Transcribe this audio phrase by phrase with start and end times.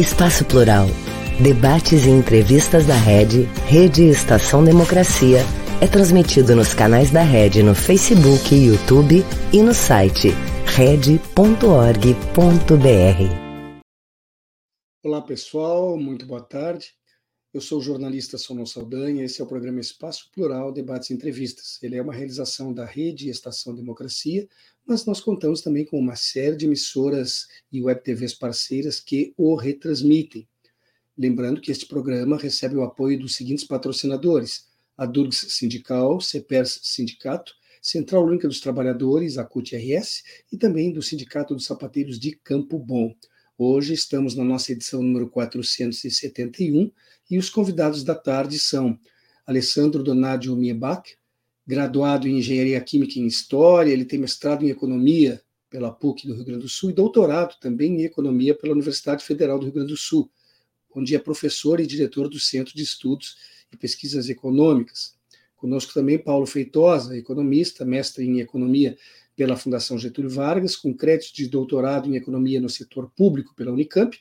[0.00, 0.86] Espaço Plural.
[1.42, 5.40] Debates e entrevistas da Rede, Rede Estação Democracia,
[5.78, 10.30] é transmitido nos canais da Rede no Facebook YouTube e no site
[10.64, 11.20] rede.org.br.
[15.04, 16.94] Olá pessoal, muito boa tarde.
[17.52, 21.78] Eu sou o jornalista Sonon Saldanha, esse é o programa Espaço Plural, Debates e Entrevistas.
[21.82, 24.48] Ele é uma realização da Rede Estação Democracia,
[24.90, 29.54] mas nós contamos também com uma série de emissoras e web TVs parceiras que o
[29.54, 30.48] retransmitem.
[31.16, 34.66] Lembrando que este programa recebe o apoio dos seguintes patrocinadores:
[34.98, 41.54] a Durgs Sindical, CEPERS Sindicato, Central Única dos Trabalhadores, a CUT-RS, e também do Sindicato
[41.54, 43.14] dos Sapateiros de Campo Bom.
[43.56, 46.90] Hoje estamos na nossa edição número 471
[47.30, 48.98] e os convidados da tarde são
[49.46, 51.16] Alessandro Donadio Miebach,
[51.66, 56.34] graduado em Engenharia Química e em História, ele tem mestrado em Economia pela PUC do
[56.34, 59.92] Rio Grande do Sul e doutorado também em Economia pela Universidade Federal do Rio Grande
[59.92, 60.30] do Sul,
[60.94, 63.36] onde é professor e diretor do Centro de Estudos
[63.72, 65.14] e Pesquisas Econômicas.
[65.56, 68.96] Conosco também Paulo Feitosa, economista, mestre em Economia
[69.36, 74.18] pela Fundação Getúlio Vargas, com créditos de doutorado em economia no setor público pela Unicamp,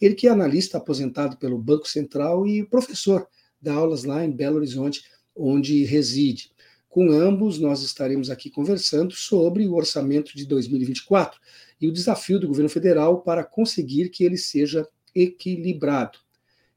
[0.00, 3.26] ele que é analista aposentado pelo Banco Central e professor,
[3.60, 5.02] dá aulas lá em Belo Horizonte,
[5.34, 6.50] onde reside.
[6.90, 11.40] Com ambos, nós estaremos aqui conversando sobre o orçamento de 2024
[11.80, 16.18] e o desafio do governo federal para conseguir que ele seja equilibrado.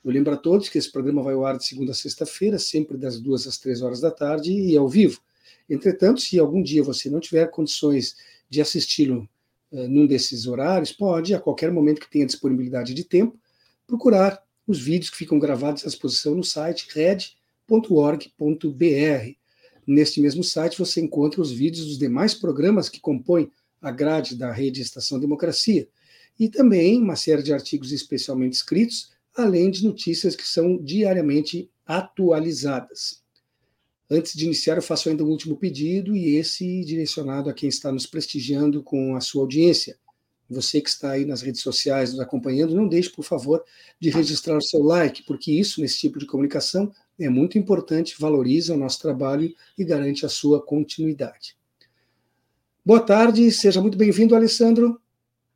[0.05, 2.95] Eu lembro a todos que esse programa vai ao ar de segunda a sexta-feira, sempre
[2.95, 5.19] das duas às três horas da tarde e ao vivo.
[5.67, 8.15] Entretanto, se algum dia você não tiver condições
[8.47, 9.27] de assisti-lo
[9.71, 13.35] uh, num desses horários, pode, a qualquer momento que tenha disponibilidade de tempo,
[13.87, 18.29] procurar os vídeos que ficam gravados à disposição no site red.org.br.
[19.85, 23.51] Neste mesmo site você encontra os vídeos dos demais programas que compõem
[23.81, 25.87] a grade da Rede Estação Democracia
[26.39, 33.21] e também uma série de artigos especialmente escritos, além de notícias que são diariamente atualizadas.
[34.09, 37.91] Antes de iniciar, eu faço ainda um último pedido, e esse direcionado a quem está
[37.91, 39.97] nos prestigiando com a sua audiência.
[40.49, 43.63] Você que está aí nas redes sociais nos acompanhando, não deixe, por favor,
[43.99, 46.91] de registrar o seu like, porque isso, nesse tipo de comunicação,
[47.25, 51.57] é muito importante, valoriza o nosso trabalho e garante a sua continuidade.
[52.85, 55.01] Boa tarde, seja muito bem-vindo, Alessandro.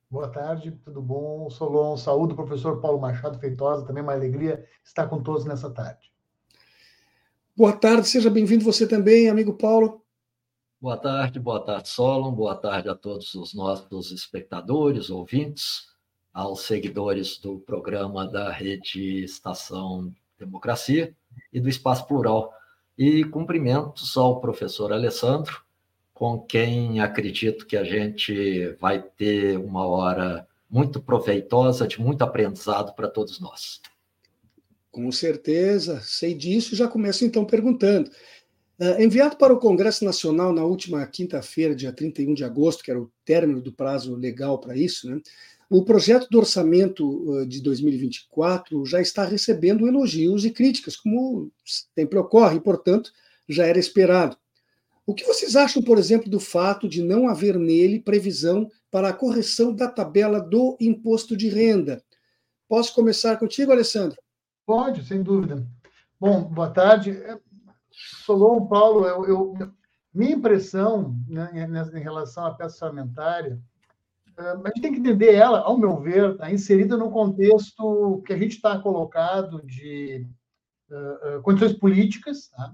[0.09, 1.50] Boa tarde, tudo bom?
[1.50, 6.09] Solon, saúde, professor Paulo Machado Feitosa, também uma alegria estar com todos nessa tarde.
[7.55, 10.01] Boa tarde, seja bem-vindo você também, amigo Paulo.
[10.79, 12.31] Boa tarde, boa tarde, Solon.
[12.31, 15.88] Boa tarde a todos os nossos espectadores, ouvintes,
[16.31, 21.13] aos seguidores do programa da Rede Estação Democracia
[21.52, 22.52] e do Espaço Plural.
[22.97, 25.62] E cumprimentos ao professor Alessandro,
[26.13, 32.94] com quem acredito que a gente vai ter uma hora muito proveitosa, de muito aprendizado
[32.94, 33.80] para todos nós.
[34.91, 38.09] Com certeza, sei disso já começo então perguntando.
[38.79, 43.00] Uh, enviado para o Congresso Nacional na última quinta-feira, dia 31 de agosto, que era
[43.00, 45.19] o término do prazo legal para isso, né,
[45.69, 51.51] o projeto do orçamento de 2024 já está recebendo elogios e críticas, como
[51.95, 53.11] sempre ocorre, e, portanto,
[53.47, 54.38] já era esperado.
[55.05, 59.13] O que vocês acham, por exemplo, do fato de não haver nele previsão para a
[59.13, 62.03] correção da tabela do imposto de renda?
[62.67, 64.17] Posso começar contigo, Alessandro?
[64.66, 65.66] Pode, sem dúvida.
[66.19, 67.11] Bom, boa tarde.
[67.11, 67.39] É,
[68.25, 69.72] Solon, Paulo, eu, eu,
[70.13, 73.57] minha impressão né, em, relação à peça orçamentária,
[74.38, 78.38] a gente tem que entender ela, ao meu ver, tá inserida no contexto que a
[78.38, 80.28] gente está colocado de
[80.92, 82.73] uh, uh, condições políticas, tá?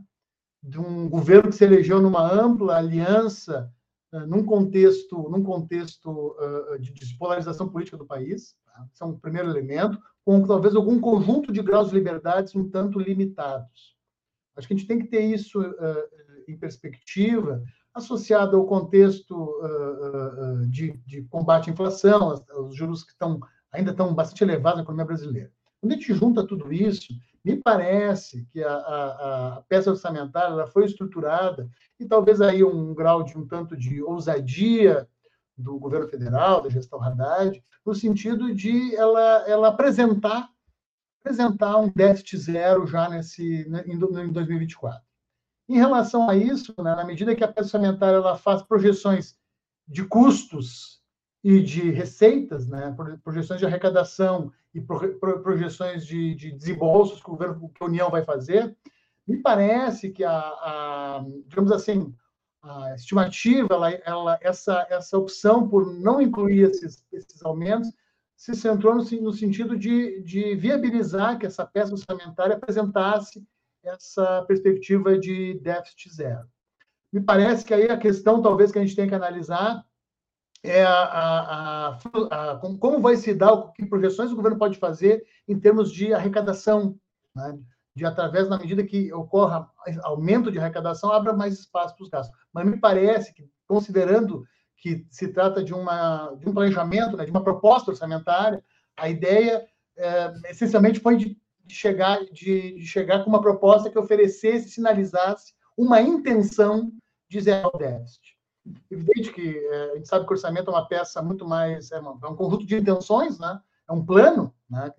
[0.62, 3.72] de um governo que se elegeu numa ampla aliança,
[4.12, 6.36] uh, num contexto, num contexto
[6.80, 8.56] de despolarização política do país.
[8.66, 8.86] Tá?
[8.94, 13.00] Esse é um primeiro elemento com talvez algum conjunto de graus de liberdades um tanto
[13.00, 13.94] limitados.
[14.56, 20.63] Acho que a gente tem que ter isso uh, em perspectiva, associado ao contexto uh,
[20.63, 23.40] uh, de, de, combate à inflação, os juros que estão,
[23.72, 25.51] ainda estão bastante elevados na economia brasileira.
[25.80, 27.13] Quando a gente junta tudo isso,
[27.44, 31.69] me parece que a, a, a peça orçamentária foi estruturada
[32.00, 35.07] e talvez aí um grau de um tanto de ousadia
[35.57, 40.50] do governo federal, da gestão Haddad, no sentido de ela, ela apresentar
[41.24, 45.01] apresentar um déficit zero já nesse né, em 2024.
[45.74, 49.36] Em relação a isso, né, na medida que a peça orçamentária ela faz projeções
[49.88, 51.02] de custos
[51.44, 57.70] e de receitas, né, projeções de arrecadação e projeções de, de desembolsos que, o governo,
[57.70, 58.78] que a União vai fazer,
[59.28, 62.14] me parece que a, a digamos assim,
[62.62, 67.90] a estimativa, ela, ela, essa, essa opção por não incluir esses, esses aumentos,
[68.36, 73.44] se centrou no, no sentido de, de viabilizar que essa peça orçamentária apresentasse
[73.84, 76.48] essa perspectiva de déficit zero.
[77.12, 79.86] Me parece que aí a questão, talvez, que a gente tem que analisar
[80.64, 82.00] é a, a,
[82.32, 86.14] a, a como vai se dar, que projeções o governo pode fazer em termos de
[86.14, 86.98] arrecadação,
[87.36, 87.60] né?
[87.96, 89.70] de através, na medida que ocorra
[90.04, 92.36] aumento de arrecadação, abra mais espaço para os gastos.
[92.52, 94.46] Mas me parece que, considerando
[94.78, 98.64] que se trata de, uma, de um planejamento, né, de uma proposta orçamentária,
[98.98, 99.66] a ideia
[99.96, 105.54] é, essencialmente foi de, de chegar, de, de, chegar com uma proposta que oferecesse, sinalizasse
[105.77, 106.92] uma intenção
[107.30, 108.38] de zerar o déficit.
[108.89, 112.00] Evidente que é, a gente sabe que o orçamento é uma peça muito mais, é,
[112.00, 113.60] uma, é um conjunto de intenções, né?
[113.89, 114.92] é um plano, né?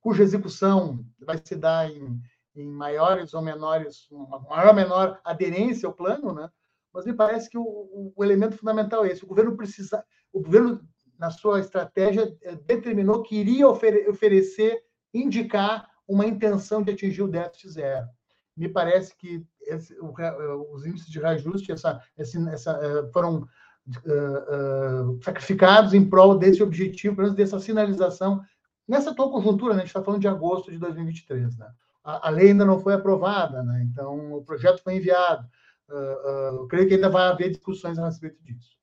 [0.00, 2.20] cuja execução vai se dar em,
[2.54, 6.50] em maiores ou menores, uma maior ou menor aderência ao plano, né?
[6.92, 10.80] Mas me parece que o, o elemento fundamental é esse: o governo precisa, o governo
[11.18, 14.80] na sua estratégia eh, determinou que iria ofere oferecer,
[15.12, 18.06] indicar uma intenção de atingir o déficit zero.
[18.56, 20.12] Me parece que esse, o,
[20.72, 23.46] os índices de reajuste essa, essa, essa, eh, foram
[24.06, 28.42] uh, uh, sacrificados em prol desse objetivo, pelo menos dessa sinalização
[28.86, 31.70] Nessa atual conjuntura, né, a gente está falando de agosto de 2023, né?
[32.02, 33.82] A, a, lei ainda não foi aprovada, né?
[33.90, 35.48] então o projeto foi enviado.
[35.88, 38.76] Uh, eu creio que ainda vai haver discussões a respeito disso.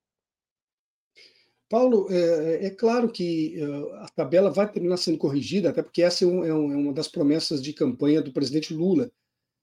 [1.71, 6.25] Paulo, é, é claro que uh, a tabela vai terminar sendo corrigida, até porque essa
[6.25, 9.09] é, um, é, é, uma das promessas de campanha do presidente Lula.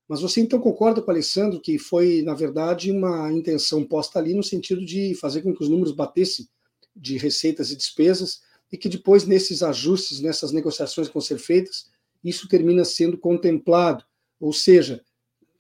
[0.08, 4.32] Mas você então concorda com o Alessandro que foi, na verdade, uma intenção posta ali
[4.32, 6.48] no sentido de fazer com que os números batessem
[6.96, 8.40] de receitas e despesas
[8.72, 11.90] e que depois, nesses ajustes, nessas negociações que vão ser feitas,
[12.24, 14.02] isso termina sendo contemplado,
[14.40, 15.04] ou seja,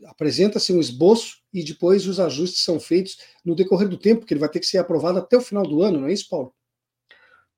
[0.06, 4.40] apresenta-se um esboço e depois os ajustes são feitos no decorrer do tempo, que ele
[4.40, 6.52] vai ter que ser aprovado até o final do ano, não é isso, Paulo?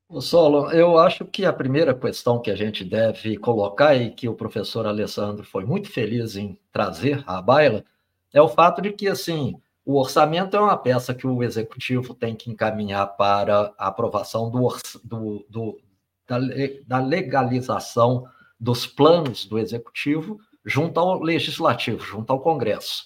[0.09, 4.29] O Solo, eu acho que a primeira questão que a gente deve colocar e que
[4.29, 7.85] o professor Alessandro foi muito feliz em trazer à baila
[8.33, 9.55] é o fato de que, assim,
[9.85, 14.77] o orçamento é uma peça que o executivo tem que encaminhar para a aprovação do,
[15.05, 15.81] do, do
[16.27, 16.39] da,
[16.87, 18.25] da legalização
[18.59, 23.05] dos planos do executivo junto ao legislativo, junto ao Congresso.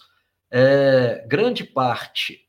[0.50, 2.48] É, grande parte,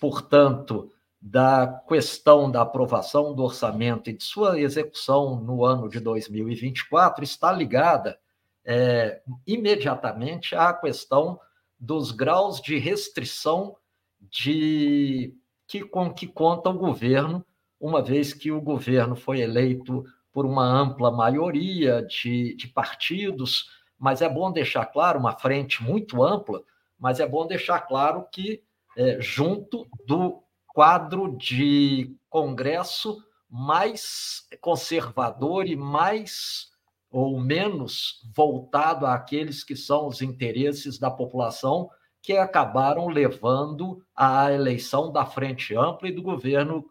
[0.00, 0.90] portanto,
[1.20, 7.52] da questão da aprovação do orçamento e de sua execução no ano de 2024 está
[7.52, 8.18] ligada
[8.64, 11.38] é, imediatamente à questão
[11.78, 13.76] dos graus de restrição
[14.20, 15.34] de
[15.66, 17.44] que com que conta o governo,
[17.80, 23.66] uma vez que o governo foi eleito por uma ampla maioria de, de partidos,
[24.02, 26.60] mas é bom deixar claro, uma frente muito ampla,
[26.98, 28.60] mas é bom deixar claro que,
[28.96, 36.72] é, junto do quadro de Congresso mais conservador e mais
[37.12, 41.88] ou menos voltado àqueles que são os interesses da população
[42.20, 46.90] que acabaram levando à eleição da Frente Ampla e do governo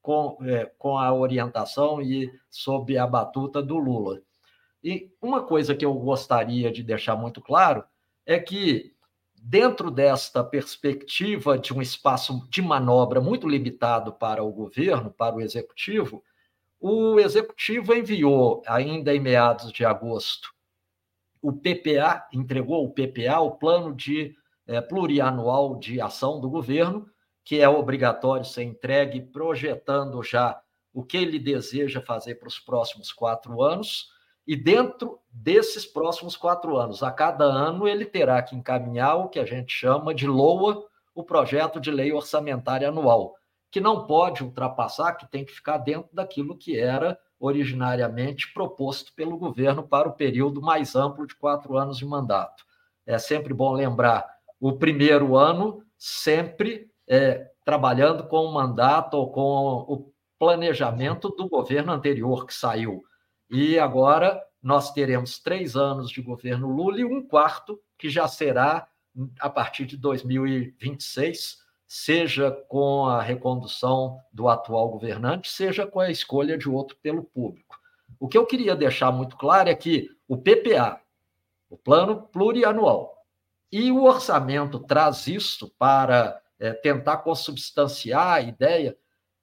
[0.00, 4.22] com, é, com a orientação e sob a batuta do Lula.
[4.86, 7.82] E uma coisa que eu gostaria de deixar muito claro
[8.24, 8.94] é que,
[9.34, 15.40] dentro desta perspectiva de um espaço de manobra muito limitado para o governo, para o
[15.40, 16.22] executivo,
[16.78, 20.54] o executivo enviou, ainda em meados de agosto,
[21.42, 24.36] o PPA, entregou o PPA, o Plano de
[24.68, 27.10] é, Plurianual de Ação do Governo,
[27.42, 30.62] que é obrigatório ser entregue, projetando já
[30.94, 34.14] o que ele deseja fazer para os próximos quatro anos.
[34.46, 39.38] E dentro desses próximos quatro anos, a cada ano, ele terá que encaminhar o que
[39.38, 40.84] a gente chama de LOA,
[41.14, 43.34] o projeto de lei orçamentária anual,
[43.70, 49.36] que não pode ultrapassar, que tem que ficar dentro daquilo que era originariamente proposto pelo
[49.36, 52.64] governo para o período mais amplo de quatro anos de mandato.
[53.04, 54.26] É sempre bom lembrar
[54.60, 59.42] o primeiro ano sempre é, trabalhando com o mandato ou com
[59.88, 63.02] o planejamento do governo anterior que saiu.
[63.50, 68.88] E agora nós teremos três anos de governo Lula e um quarto que já será
[69.40, 76.58] a partir de 2026 seja com a recondução do atual governante, seja com a escolha
[76.58, 77.78] de outro pelo público.
[78.18, 81.00] O que eu queria deixar muito claro é que o PPA,
[81.70, 83.14] o Plano Plurianual,
[83.70, 88.96] e o orçamento traz isso para é, tentar consubstanciar a ideia,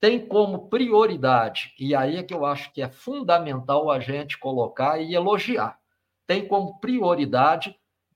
[0.04, 5.00] tem como prioridade, e aí é que eu acho que é fundamental a gente colocar
[5.00, 5.80] e elogiar,
[6.28, 7.74] tem como prioridade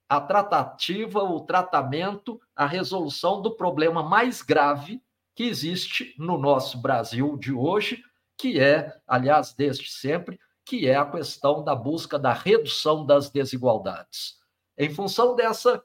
[0.09, 5.01] a tratativa, o tratamento, a resolução do problema mais grave
[5.33, 8.03] que existe no nosso Brasil de hoje,
[8.37, 14.33] que é, aliás, desde sempre, que é a questão da busca da redução das desigualdades.
[14.77, 15.81] Em função dessa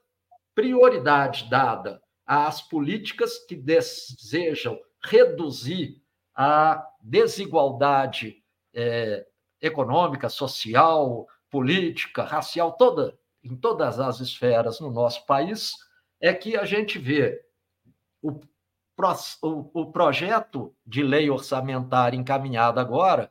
[0.53, 6.03] prioridade dada às políticas que desejam reduzir
[6.35, 8.43] a desigualdade
[8.75, 9.27] é,
[9.61, 15.75] econômica, social, política, racial, toda, em todas as esferas no nosso país,
[16.21, 17.45] é que a gente vê
[18.23, 18.41] o,
[19.43, 23.31] o, o projeto de lei orçamentária encaminhado agora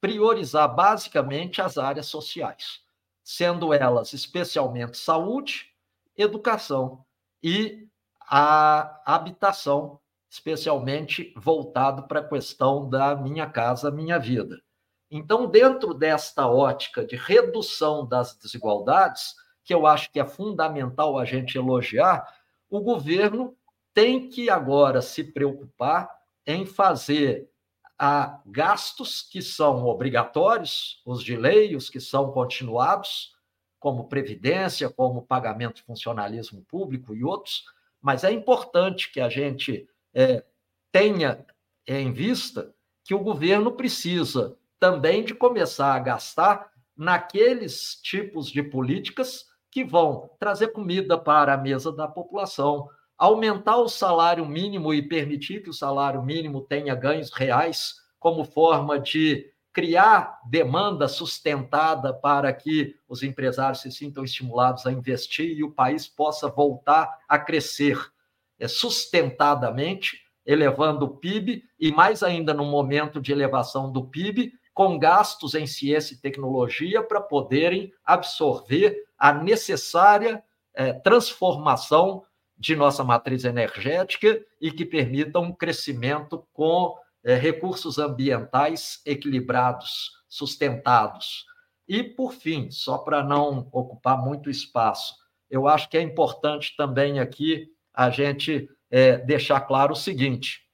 [0.00, 2.80] priorizar basicamente as áreas sociais,
[3.22, 5.72] sendo elas especialmente saúde,
[6.16, 7.04] educação
[7.40, 7.86] e
[8.20, 10.00] a habitação,
[10.32, 14.62] especialmente voltado para a questão da minha casa, minha vida.
[15.10, 21.26] Então, dentro desta ótica de redução das desigualdades, que eu acho que é fundamental a
[21.26, 22.26] gente elogiar,
[22.70, 23.54] o governo
[23.92, 26.10] tem que agora se preocupar
[26.46, 27.50] em fazer
[27.98, 33.36] a gastos que são obrigatórios, os de lei, os que são continuados,
[33.78, 37.64] como previdência, como pagamento de funcionalismo público e outros,
[38.00, 40.44] mas é importante que a gente é,
[40.90, 41.44] tenha
[41.86, 49.46] em vista que o governo precisa também de começar a gastar naqueles tipos de políticas
[49.70, 55.62] que vão trazer comida para a mesa da população, aumentar o salário mínimo e permitir
[55.62, 62.94] que o salário mínimo tenha ganhos reais como forma de criar demanda sustentada para que
[63.08, 67.98] os empresários se sintam estimulados a investir e o país possa voltar a crescer.
[67.98, 68.21] é,
[68.68, 75.54] sustentadamente, elevando o PIB e mais ainda no momento de elevação do PIB, com gastos
[75.54, 80.42] em ciência e tecnologia para poderem absorver a necessária
[80.74, 82.24] é, transformação
[82.56, 91.44] de nossa matriz energética e que permitam um crescimento com é, recursos ambientais equilibrados, sustentados.
[91.86, 95.14] E, por fim, só para não ocupar muito espaço,
[95.50, 100.68] eu acho que é importante também aqui a gente é, deixar claro o seguinte: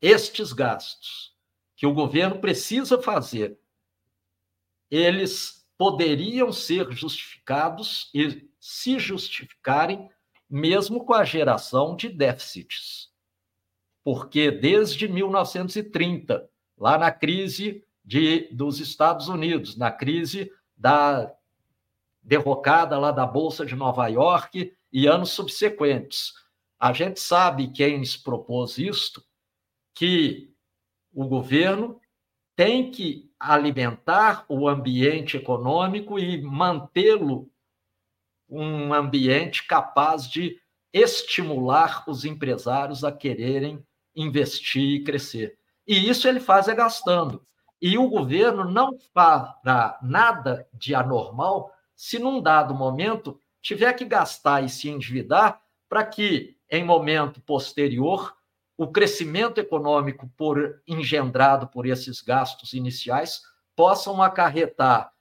[0.00, 1.34] estes gastos
[1.76, 3.58] que o governo precisa fazer,
[4.90, 10.10] eles poderiam ser justificados e se justificarem
[10.48, 13.08] mesmo com a geração de déficits.
[14.04, 21.32] Porque desde 1930, lá na crise de, dos Estados Unidos, na crise da
[22.22, 26.32] derrocada lá da Bolsa de Nova York e anos subsequentes,
[26.78, 29.22] a gente sabe quem se propôs isto,
[29.94, 30.52] que
[31.12, 32.00] o governo
[32.56, 37.50] tem que alimentar o ambiente econômico e mantê-lo
[38.48, 40.60] um ambiente capaz de
[40.92, 45.56] estimular os empresários a quererem investir e crescer.
[45.86, 47.46] E isso ele faz é gastando.
[47.80, 54.64] E o governo não fará nada de anormal se, num dado momento, tiver que gastar
[54.64, 58.34] e se endividar para que, em momento posterior,
[58.76, 63.42] o crescimento econômico por engendrado por esses gastos iniciais
[63.76, 65.12] possam acarretar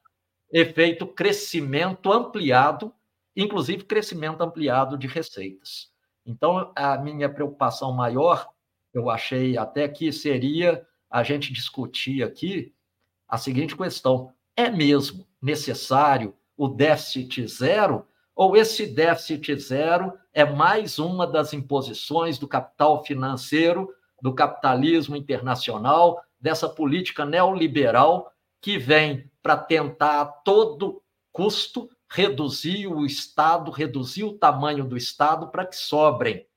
[0.51, 2.93] efeito crescimento ampliado,
[3.35, 5.89] inclusive crescimento ampliado de receitas.
[6.25, 8.49] Então, a minha preocupação maior,
[8.93, 12.73] eu achei até que seria a gente discutir aqui
[13.27, 18.07] a seguinte questão: é mesmo necessário o déficit zero
[18.39, 26.23] ou esse déficit zero é mais uma das imposições do capital financeiro, do capitalismo internacional,
[26.39, 28.31] dessa política neoliberal
[28.61, 31.03] que vem para tentar a todo
[31.33, 36.47] custo reduzir o Estado, reduzir o tamanho do Estado para que sobrem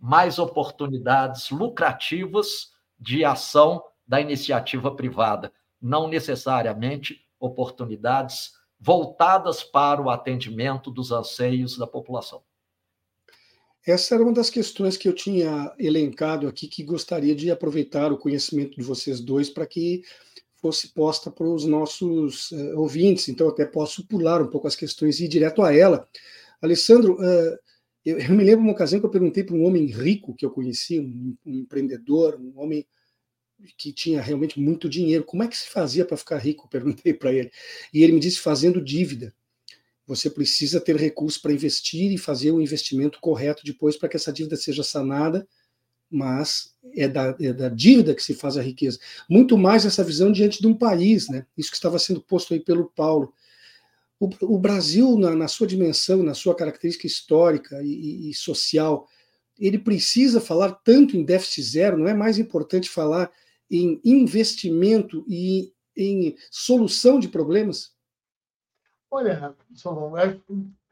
[0.00, 10.90] mais oportunidades lucrativas de ação da iniciativa privada, não necessariamente oportunidades voltadas para o atendimento
[10.90, 12.42] dos anseios da população.
[13.86, 18.18] Essa era uma das questões que eu tinha elencado aqui, que gostaria de aproveitar o
[18.18, 20.02] conhecimento de vocês dois para que
[20.56, 23.28] fosse posta para os nossos uh, ouvintes.
[23.28, 26.06] Então, até posso pular um pouco as questões e ir direto a ela.
[26.60, 27.58] Alessandro, uh,
[28.04, 30.50] eu, eu, me lembro uma ocasião que eu perguntei para um homem rico que eu
[30.50, 32.86] conheci, um, um empreendedor, um homem
[33.76, 35.24] que tinha realmente muito dinheiro.
[35.24, 36.68] Como é que se fazia para ficar rico?
[36.70, 37.50] Perguntei para ele.
[37.92, 39.34] E ele me disse: fazendo dívida.
[40.06, 44.32] Você precisa ter recursos para investir e fazer o investimento correto depois para que essa
[44.32, 45.46] dívida seja sanada,
[46.10, 48.98] mas é da, é da dívida que se faz a riqueza.
[49.28, 51.46] Muito mais essa visão diante de um país, né?
[51.56, 53.32] Isso que estava sendo posto aí pelo Paulo.
[54.18, 59.06] O, o Brasil, na, na, sua dimensão, na sua característica histórica e, e social,
[59.60, 63.30] ele precisa falar tanto em déficit zero, não é mais importante falar
[63.70, 67.94] em investimento e em solução de problemas?
[69.10, 69.54] Olha,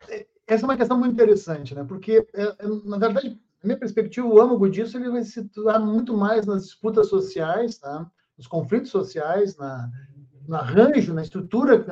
[0.08, 1.84] é, essa é uma questão muito interessante, né?
[1.84, 3.30] Porque, é, na verdade,
[3.62, 7.78] na minha perspectiva, o âmago disso ele vai se situar muito mais nas disputas sociais,
[7.78, 8.10] tá?
[8.36, 9.90] nos conflitos sociais, na,
[10.46, 11.84] no arranjo, na estrutura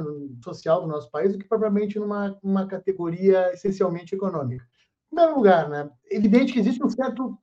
[0.43, 4.65] social do nosso país, do que propriamente numa uma categoria essencialmente econômica.
[4.65, 7.37] Em primeiro lugar, né, é evidente que existe um certo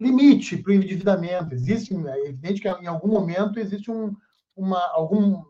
[0.00, 1.54] limite para o endividamento.
[1.54, 4.14] Existe, é evidente que em algum momento existe um,
[4.56, 5.42] uma, algum,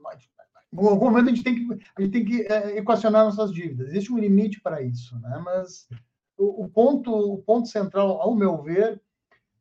[0.73, 3.89] em algum momento a gente tem que, a gente tem que é, equacionar nossas dívidas.
[3.89, 5.41] Existe um limite para isso, né?
[5.45, 5.89] mas
[6.37, 9.01] o, o, ponto, o ponto central, ao meu ver,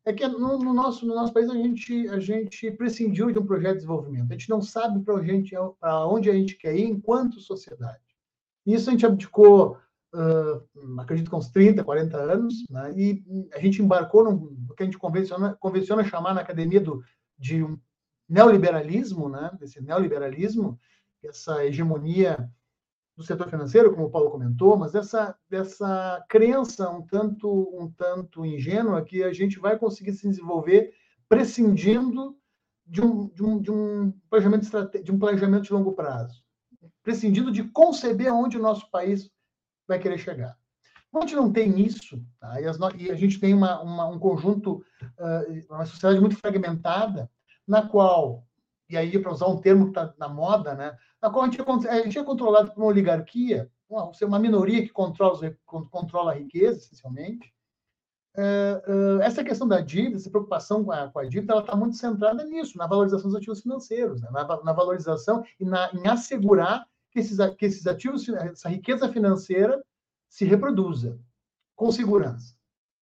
[0.04, 3.46] é que no, no, nosso, no nosso país a gente, a gente prescindiu de um
[3.46, 4.30] projeto de desenvolvimento.
[4.30, 8.00] A gente não sabe para onde a gente quer ir enquanto sociedade.
[8.64, 9.76] Isso a gente abdicou
[10.14, 12.92] uh, acredito que uns 30, 40 anos, né?
[12.96, 17.02] e a gente embarcou no que a gente convenciona, convenciona chamar na academia do,
[17.38, 17.78] de um
[18.28, 19.50] neoliberalismo, né?
[19.58, 20.78] desse neoliberalismo,
[21.22, 22.48] essa hegemonia
[23.16, 28.46] do setor financeiro, como o Paulo comentou, mas dessa, dessa crença um tanto, um tanto
[28.46, 30.94] ingênua que a gente vai conseguir se desenvolver
[31.28, 32.38] prescindindo
[32.86, 36.42] de um, de um, de um, planejamento, de um planejamento de longo prazo,
[37.02, 39.28] prescindindo de conceber onde o nosso país
[39.88, 40.56] vai querer chegar.
[41.14, 42.60] A gente não tem isso, tá?
[42.60, 44.84] e, as, e, a gente tem uma, uma, um conjunto,
[45.68, 47.30] uma sociedade muito fragmentada,
[47.66, 48.44] na qual,
[48.88, 51.60] e aí para usar um termo que está na moda, né, na qual a gente,
[51.86, 56.34] é, a gente é controlado por uma oligarquia, uma, uma minoria que controla, controla a
[56.34, 57.52] riqueza, essencialmente.
[58.36, 58.82] É,
[59.22, 62.44] essa questão da dívida, essa preocupação com a, com a dívida, ela está muito centrada
[62.44, 64.28] nisso, na valorização dos ativos financeiros, né?
[64.30, 69.82] na, na, valorização e na, em assegurar que esses, que esses ativos, essa riqueza financeira
[70.28, 71.18] se reproduza
[71.74, 72.58] com segurança.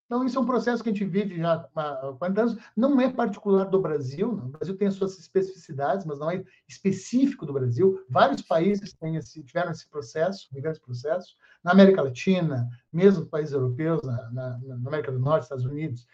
[0.07, 2.57] Então, isso é um processo que a gente vive já há 40 anos.
[2.77, 4.47] Não é particular do Brasil, não.
[4.47, 8.05] o Brasil tem as suas especificidades, mas não é específico do Brasil.
[8.09, 11.35] Vários países têm esse, tiveram esse processo, viveram esse processo.
[11.63, 16.07] Na América Latina, mesmo países europeus, na, na, na América do Norte, Estados Unidos.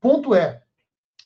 [0.00, 0.62] Ponto é,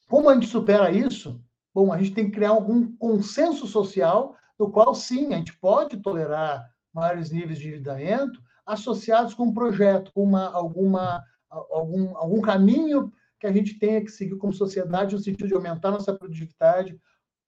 [0.08, 1.38] como a gente supera isso?
[1.74, 5.98] Bom, a gente tem que criar algum consenso social no qual, sim, a gente pode
[5.98, 13.12] tolerar maiores níveis de endividamento associados com um projeto, com uma, alguma, algum, algum caminho
[13.38, 16.98] que a gente tenha que seguir como sociedade no sentido de aumentar nossa produtividade,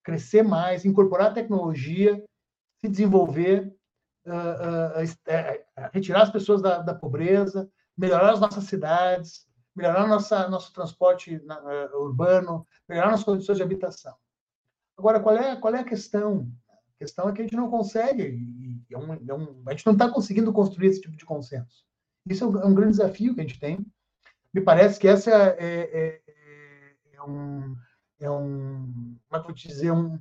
[0.02, 2.22] crescer mais, incorporar tecnologia,
[2.80, 3.74] se desenvolver,
[4.26, 10.48] uh, uh, uh, retirar as pessoas da, da, pobreza, melhorar as nossas cidades, melhorar nossa,
[10.48, 11.40] nosso transporte
[11.94, 14.14] urbano, melhorar nossas condições de habitação.
[14.96, 16.50] Agora, qual é, qual é a questão?
[16.98, 19.92] A questão é que a gente não consegue, é um, é um, a gente não
[19.92, 21.84] está conseguindo construir esse tipo de consenso.
[22.26, 23.86] Isso é um, é um, grande desafio que a gente tem.
[24.52, 27.76] Me parece que essa é, é, é, é um,
[28.18, 30.18] é um, como vou dizer, um,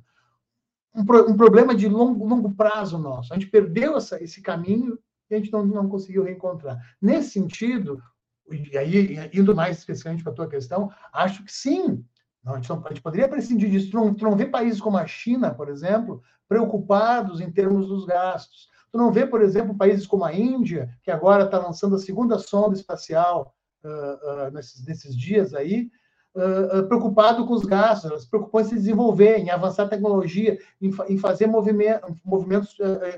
[0.94, 3.32] um, um, problema de longo, longo prazo nosso.
[3.32, 4.96] A gente perdeu essa, esse caminho
[5.28, 6.78] e a gente não, não conseguiu reencontrar.
[7.02, 8.00] Nesse sentido,
[8.48, 12.04] e aí, indo mais especificamente para a tua questão, acho que sim,
[12.48, 13.90] não, a, gente não, a gente poderia prescindir disso.
[13.90, 18.06] Tu não, tu não vê países como a China, por exemplo, preocupados em termos dos
[18.06, 18.68] gastos.
[18.90, 22.38] Tu não vê, por exemplo, países como a Índia, que agora está lançando a segunda
[22.38, 25.90] sonda espacial uh, uh, nesses, nesses, dias aí,
[26.34, 30.90] uh, preocupado com os gastos, elas preocupam em se desenvolver, em avançar a tecnologia, em,
[31.06, 32.74] em fazer movimento, movimentos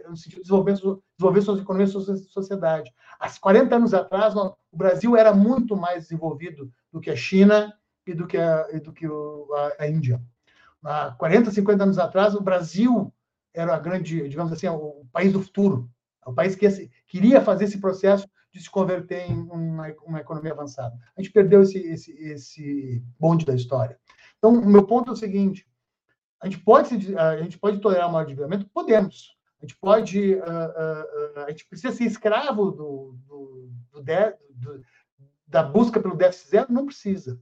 [0.08, 2.92] no sentido de desenvolver, desenvolver suas economias, sua sociedade.
[3.20, 7.72] Há 40 anos atrás, o Brasil era muito mais desenvolvido do que a China
[8.10, 10.20] e do que a, do que a, a Índia.
[10.82, 13.12] Há 40, 50 anos atrás, o Brasil
[13.54, 15.90] era a grande, digamos assim, o país do futuro,
[16.26, 20.96] o país que queria fazer esse processo de se converter em uma, uma economia avançada.
[21.16, 23.98] A gente perdeu esse, esse, esse bonde da história.
[24.38, 25.66] Então, o meu ponto é o seguinte:
[26.40, 28.68] a gente pode, a gente pode tolerar um maior endividamento?
[28.72, 29.36] Podemos.
[29.60, 34.84] A gente pode, uh, uh, uh, a gente precisa ser escravo do, do, do, do,
[35.46, 36.72] da busca pelo déficit zero?
[36.72, 37.38] Não precisa,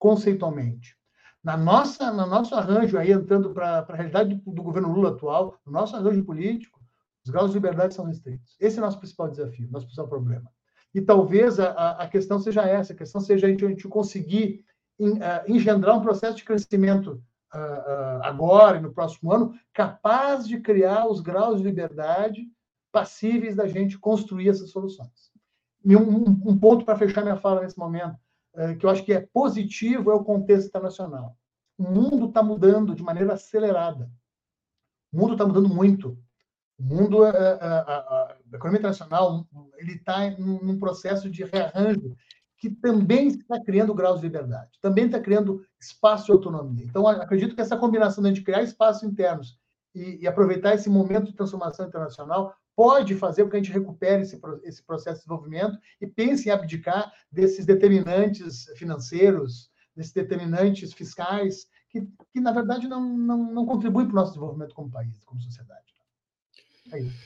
[0.00, 0.96] conceitualmente.
[1.44, 5.56] Na nossa, no nosso arranjo, aí entrando para a realidade do, do, governo Lula atual,
[5.64, 6.80] no nosso arranjo político,
[7.24, 8.56] os graus de liberdade são restritos.
[8.58, 10.50] Esse é o nosso principal desafio, nosso principal problema.
[10.94, 14.64] E talvez a, a questão seja essa, a questão seja a gente, a gente conseguir
[14.98, 17.22] in, uh, engendrar um processo de crescimento
[17.54, 22.46] uh, uh, agora e no próximo ano, capaz de criar os graus de liberdade
[22.90, 25.30] passíveis da gente construir essas soluções.
[25.84, 28.18] E um, um ponto para fechar minha fala nesse momento,
[28.78, 31.36] que eu acho que é positivo é o contexto internacional.
[31.78, 34.10] O mundo está mudando de maneira acelerada.
[35.12, 36.18] O mundo está mudando muito.
[36.78, 37.96] O mundo, a, a, a,
[38.32, 42.16] a economia internacional, ele está num processo de rearranjo
[42.60, 46.84] que também está criando graus de liberdade, também está criando espaço de autonomia.
[46.84, 49.58] Então, acredito que essa combinação de criar espaços internos
[49.94, 54.22] e, e, aproveitar esse momento de transformação internacional pode fazer com que a gente recupere
[54.22, 61.68] esse, esse processo de desenvolvimento e pense em abdicar desses determinantes financeiros, desses determinantes fiscais,
[61.90, 65.42] que, que na verdade não, não, não contribuem para o nosso desenvolvimento como país, como
[65.42, 65.94] sociedade.
[66.90, 67.18] É isso.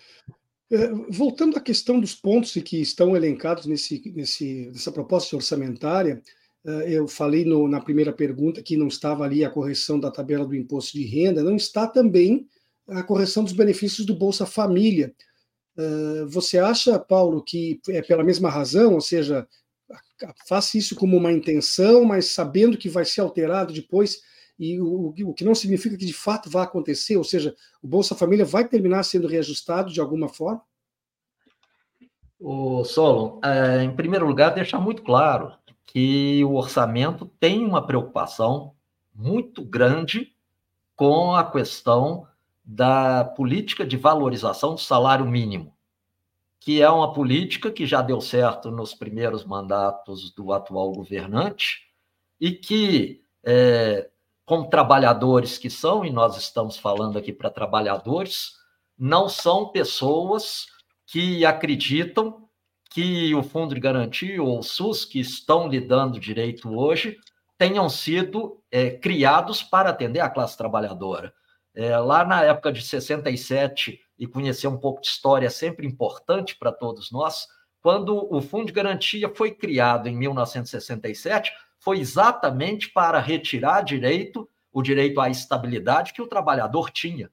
[0.73, 6.21] É, voltando à questão dos pontos que estão elencados nesse, nesse, nessa proposta orçamentária,
[6.67, 10.45] é, eu falei no, na primeira pergunta que não estava ali a correção da tabela
[10.45, 12.49] do imposto de renda, não está também
[12.89, 15.15] a correção dos benefícios do Bolsa Família.
[15.77, 19.47] É, você acha, Paulo, que é pela mesma razão, ou seja,
[20.47, 24.21] faça isso como uma intenção, mas sabendo que vai ser alterado depois,
[24.59, 28.15] e o, o que não significa que de fato vai acontecer, ou seja, o Bolsa
[28.15, 30.63] Família vai terminar sendo reajustado de alguma forma?
[32.39, 35.53] O Solon, é, em primeiro lugar, deixar muito claro
[35.87, 38.75] que o orçamento tem uma preocupação
[39.15, 40.35] muito grande
[40.97, 42.27] com a questão
[42.65, 45.77] da política de valorização do salário mínimo,
[46.59, 51.83] que é uma política que já deu certo nos primeiros mandatos do atual governante
[52.41, 54.09] e que é,
[54.47, 58.53] como trabalhadores que são, e nós estamos falando aqui para trabalhadores,
[58.99, 60.67] não são pessoas
[61.07, 62.49] que acreditam
[62.91, 67.19] que o Fundo de Garantia ou o SUS, que estão lhe dando direito hoje,
[67.59, 71.35] tenham sido é, criados para atender a classe trabalhadora.
[71.75, 76.57] É, lá na época de 67, e conhecer um pouco de história é sempre importante
[76.57, 77.49] para todos nós,
[77.81, 84.81] quando o Fundo de Garantia foi criado em 1967, foi exatamente para retirar direito, o
[84.81, 87.31] direito à estabilidade que o trabalhador tinha.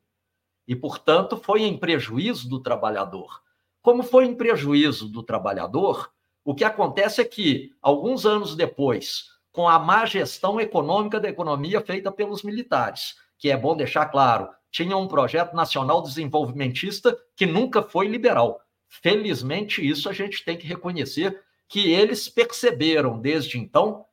[0.68, 3.42] E, portanto, foi em prejuízo do trabalhador.
[3.82, 6.12] Como foi em prejuízo do trabalhador,
[6.44, 11.82] o que acontece é que, alguns anos depois, com a má gestão econômica da economia
[11.82, 17.84] feita pelos militares, que é bom deixar claro, tinha um projeto nacional desenvolvimentista que nunca
[17.84, 18.62] foi liberal.
[18.88, 24.06] Felizmente, isso a gente tem que reconhecer que eles perceberam desde então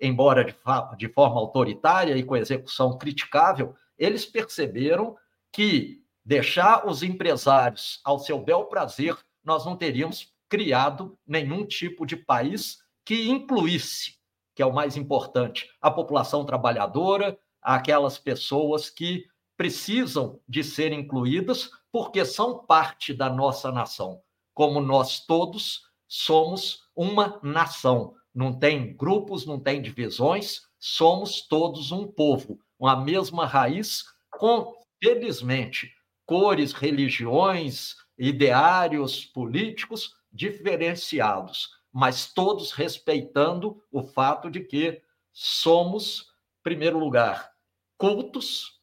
[0.00, 0.54] embora de,
[0.96, 5.16] de forma autoritária e com execução criticável, eles perceberam
[5.52, 12.16] que deixar os empresários ao seu bel prazer, nós não teríamos criado nenhum tipo de
[12.16, 14.18] país que incluísse,
[14.54, 21.70] que é o mais importante, a população trabalhadora, aquelas pessoas que precisam de ser incluídas
[21.90, 24.20] porque são parte da nossa nação,
[24.54, 28.14] como nós todos somos uma nação.
[28.34, 35.92] Não tem grupos, não tem divisões, somos todos um povo, uma mesma raiz, com, felizmente,
[36.24, 46.27] cores, religiões, ideários políticos diferenciados, mas todos respeitando o fato de que somos,
[46.68, 47.50] primeiro lugar,
[47.96, 48.78] cultos,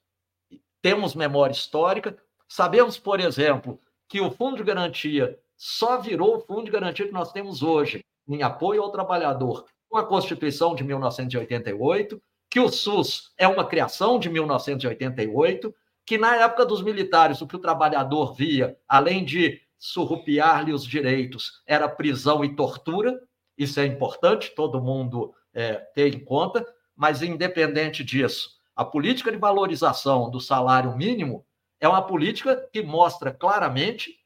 [0.82, 2.17] temos memória histórica,
[2.48, 7.13] sabemos, por exemplo, que o Fundo de Garantia só virou o Fundo de Garantia que
[7.13, 12.19] nós temos hoje em apoio ao trabalhador com a Constituição de 1988,
[12.50, 15.71] que o SUS é uma criação de 1988,
[16.04, 21.62] que na época dos militares o que o trabalhador via, além de surrupiar-lhe os direitos,
[21.67, 23.21] era prisão e tortura.
[23.56, 29.38] Isso é importante, todo mundo é, ter em conta, mas independente disso, a política de
[29.38, 31.45] valorização do salário mínimo
[31.79, 34.19] é uma política que mostra claramente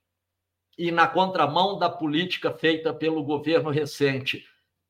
[0.77, 4.45] e na contramão da política feita pelo governo recente,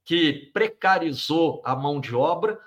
[0.05, 2.59] que precarizou a mão de obra,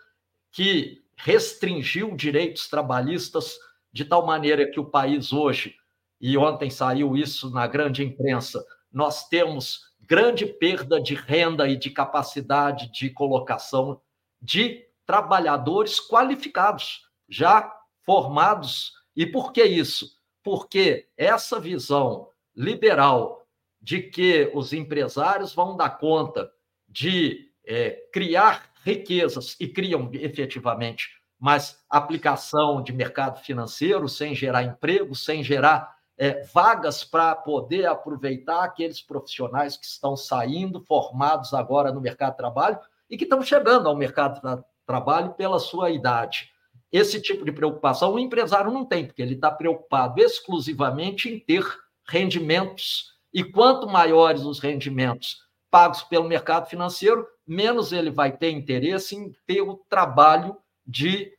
[0.51, 3.57] que restringiu direitos trabalhistas
[3.93, 5.77] de tal maneira que o país hoje,
[6.21, 11.91] e ontem saiu isso na grande imprensa, nós temos grande perda de renda e de
[11.91, 14.01] capacidade de colocação
[14.41, 17.73] de trabalhadores qualificados, já
[18.05, 18.93] formados.
[19.15, 20.11] E por que isso?
[20.43, 23.47] Porque essa visão liberal
[23.81, 26.51] de que os empresários vão dar conta
[26.89, 35.15] de é, criar riquezas e criam efetivamente, mas aplicação de mercado financeiro sem gerar emprego,
[35.15, 42.01] sem gerar é, vagas para poder aproveitar aqueles profissionais que estão saindo, formados agora no
[42.01, 44.41] mercado de trabalho e que estão chegando ao mercado
[44.87, 46.51] trabalho pela sua idade.
[46.91, 51.65] Esse tipo de preocupação o empresário não tem, porque ele está preocupado exclusivamente em ter
[52.07, 53.13] rendimentos.
[53.33, 55.39] E quanto maiores os rendimentos
[55.71, 61.33] pagos pelo mercado financeiro, menos ele vai ter interesse em ter o trabalho de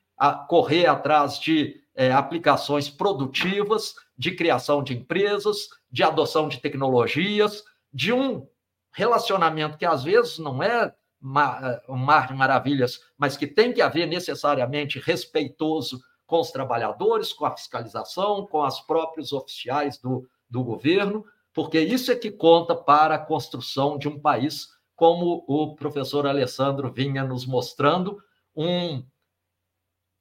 [0.47, 8.11] correr atrás de é, aplicações produtivas, de criação de empresas, de adoção de tecnologias, de
[8.11, 8.47] um
[8.91, 14.05] relacionamento que às vezes não é um mar de maravilhas, mas que tem que haver
[14.05, 21.25] necessariamente respeitoso com os trabalhadores, com a fiscalização, com os próprios oficiais do, do governo,
[21.53, 26.91] porque isso é que conta para a construção de um país, como o professor Alessandro
[26.91, 28.21] vinha nos mostrando,
[28.55, 29.05] um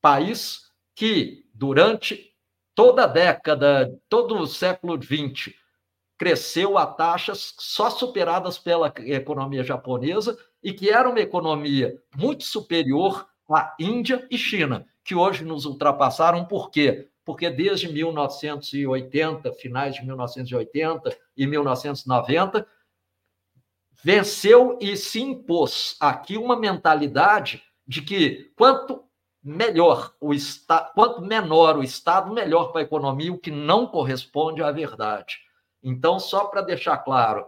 [0.00, 2.32] país que, durante
[2.74, 5.54] toda a década, todo o século XX,
[6.18, 13.26] cresceu a taxas só superadas pela economia japonesa e que era uma economia muito superior
[13.50, 16.44] à Índia e China, que hoje nos ultrapassaram.
[16.44, 17.08] Por quê?
[17.24, 22.66] Porque desde 1980, finais de 1980 e 1990,
[24.02, 29.04] venceu e se impôs aqui uma mentalidade de que quanto
[29.42, 34.62] melhor o estado, quanto menor o estado, melhor para a economia, o que não corresponde
[34.62, 35.38] à verdade.
[35.82, 37.46] Então, só para deixar claro,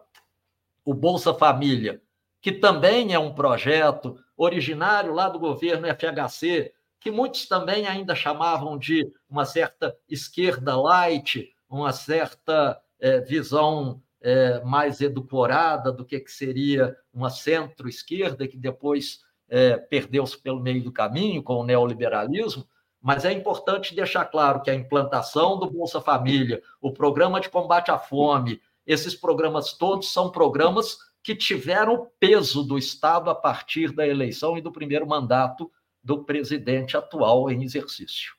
[0.85, 2.03] o Bolsa Família,
[2.45, 8.77] que também é um projeto originário lá do governo FHC, que muitos também ainda chamavam
[8.77, 16.31] de uma certa esquerda light, uma certa é, visão é, mais edulcorada do que, que
[16.31, 22.69] seria uma centro-esquerda, que depois é, perdeu-se pelo meio do caminho com o neoliberalismo,
[23.01, 27.91] mas é importante deixar claro que a implantação do Bolsa Família, o programa de combate
[27.91, 33.93] à fome, esses programas todos são programas que tiveram o peso do Estado a partir
[33.93, 38.35] da eleição e do primeiro mandato do presidente atual em exercício.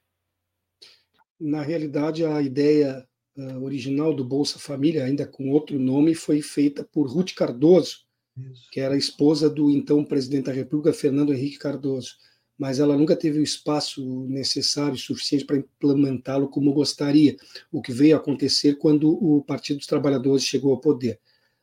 [1.39, 6.83] Na realidade, a ideia uh, original do Bolsa Família, ainda com outro nome, foi feita
[6.83, 8.05] por Ruth Cardoso,
[8.37, 8.69] Isso.
[8.71, 12.15] que era esposa do então presidente da República, Fernando Henrique Cardoso
[12.57, 17.35] mas ela nunca teve o espaço necessário, suficiente para implementá-lo como gostaria,
[17.71, 21.19] o que veio a acontecer quando o Partido dos Trabalhadores chegou ao poder.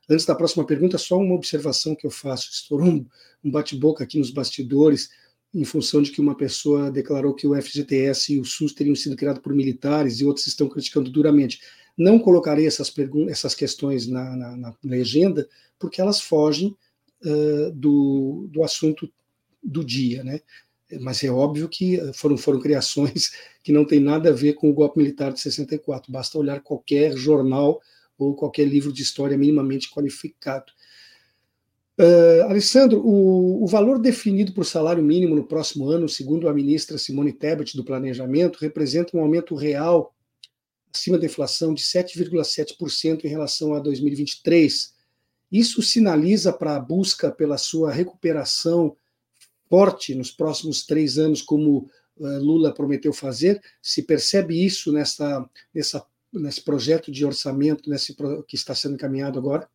[0.08, 2.50] Antes da próxima pergunta, só uma observação que eu faço.
[2.50, 3.06] Estourou um,
[3.44, 5.10] um bate-boca aqui nos bastidores,
[5.54, 9.16] em função de que uma pessoa declarou que o FGTS e o SUS teriam sido
[9.16, 11.60] criados por militares e outros estão criticando duramente.
[11.96, 12.92] Não colocarei essas,
[13.28, 15.46] essas questões na, na, na, legenda,
[15.78, 16.74] porque elas fogem
[17.24, 19.12] uh, do, do assunto
[19.62, 20.40] do dia, né?
[21.00, 24.74] mas é óbvio que foram, foram criações que não têm nada a ver com o
[24.74, 26.10] golpe militar de 64.
[26.10, 27.80] Basta olhar qualquer jornal
[28.18, 30.72] ou qualquer livro de história minimamente qualificado.
[31.98, 36.96] Uh, Alessandro, o, o, valor definido por salário mínimo no próximo ano, segundo a ministra
[36.96, 40.14] Simone Tebet do Planejamento, representa um aumento real
[40.92, 44.94] acima da inflação de 7,7% em relação a 2023.
[45.50, 48.96] Isso sinaliza para a busca pela sua recuperação
[49.68, 53.62] forte nos próximos três anos, como uh, Lula prometeu fazer?
[53.80, 58.14] Se percebe isso nessa, nessa, nesse projeto de orçamento nesse
[58.46, 59.68] que está sendo encaminhado agora?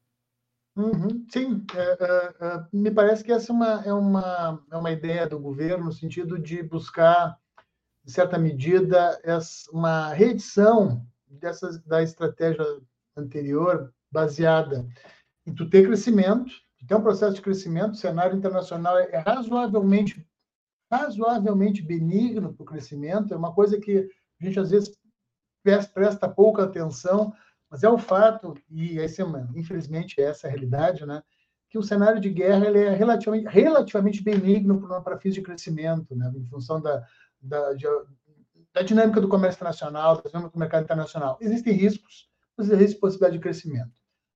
[0.76, 4.92] Uhum, sim, é, é, é, me parece que essa é uma, é, uma, é uma
[4.92, 7.36] ideia do governo no sentido de buscar,
[8.06, 12.64] em certa medida, essa, uma reedição dessas, da estratégia
[13.16, 14.88] anterior baseada
[15.48, 16.52] em tu ter crescimento,
[16.88, 20.26] tem um processo de crescimento, o cenário internacional é razoavelmente,
[20.92, 24.96] razoavelmente benigno para o crescimento, é uma coisa que a gente às vezes
[25.94, 27.34] presta pouca atenção,
[27.70, 29.22] mas é o fato, e esse,
[29.56, 31.22] infelizmente essa é a realidade, né,
[31.70, 36.32] que o cenário de guerra ele é relativamente, relativamente benigno para fins de crescimento, né,
[36.36, 37.04] em função da,
[37.42, 37.86] da, de,
[38.74, 41.38] da dinâmica do comércio internacional, da dinâmica do mercado internacional.
[41.42, 43.92] Existem riscos, mas existe possibilidade de crescimento.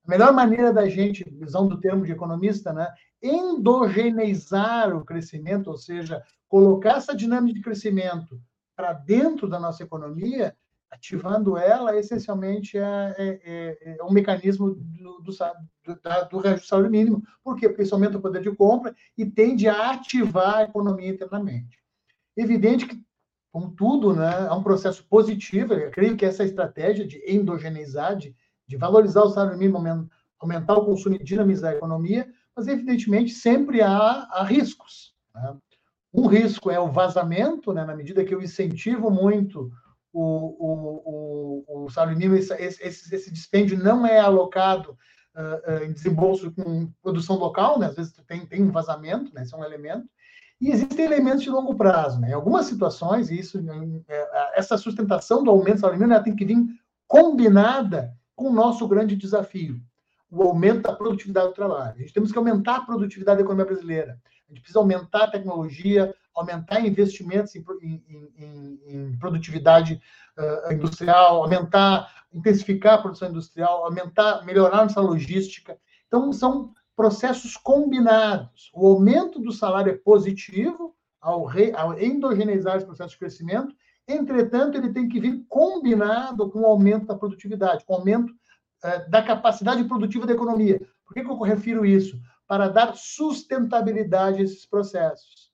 [0.05, 2.91] A melhor maneira da gente, visão do termo de economista, né,
[3.21, 8.41] endogeneizar o crescimento, ou seja, colocar essa dinâmica de crescimento
[8.75, 10.55] para dentro da nossa economia,
[10.91, 16.91] ativando ela, essencialmente é, é, é, é um mecanismo do, do, do, do reajuste salário
[16.91, 17.23] mínimo.
[17.43, 17.69] Por quê?
[17.69, 21.79] Porque isso aumenta o poder de compra e tende a ativar a economia internamente.
[22.35, 23.01] Evidente que,
[23.51, 28.35] como tudo, né, é um processo positivo, eu creio que essa estratégia de endogeneizar, de
[28.71, 32.25] de valorizar o salário mínimo, aumentar o consumo e dinamizar a economia,
[32.55, 35.13] mas, evidentemente, sempre há, há riscos.
[35.35, 35.57] Né?
[36.13, 37.83] Um risco é o vazamento, né?
[37.83, 39.69] na medida que eu incentivo muito
[40.13, 44.97] o, o, o, o salário mínimo, esse, esse, esse dispêndio não é alocado
[45.35, 47.87] uh, uh, em desembolso com produção local, né?
[47.87, 49.43] às vezes tem, tem um vazamento, né?
[49.43, 50.07] esse é um elemento,
[50.59, 52.19] e existem elementos de longo prazo.
[52.19, 52.31] Né?
[52.31, 53.63] Em algumas situações, isso,
[54.07, 56.57] é, essa sustentação do aumento do salário mínimo tem que vir
[57.07, 59.81] combinada com o nosso grande desafio,
[60.31, 61.93] o aumento da produtividade do trabalho.
[61.95, 64.17] A gente temos que aumentar a produtividade da economia brasileira.
[64.47, 70.01] A gente precisa aumentar a tecnologia, aumentar investimentos em, em, em, em produtividade
[70.37, 75.77] uh, industrial, aumentar, intensificar a produção industrial, aumentar, melhorar nossa logística.
[76.07, 78.71] Então, são processos combinados.
[78.73, 83.75] O aumento do salário é positivo ao, re, ao endogeneizar esse processo de crescimento,
[84.07, 88.33] entretanto, ele tem que vir combinado com o aumento da produtividade, com o aumento
[89.09, 90.79] da capacidade produtiva da economia.
[91.05, 92.19] Por que, que eu refiro isso?
[92.47, 95.51] Para dar sustentabilidade a esses processos.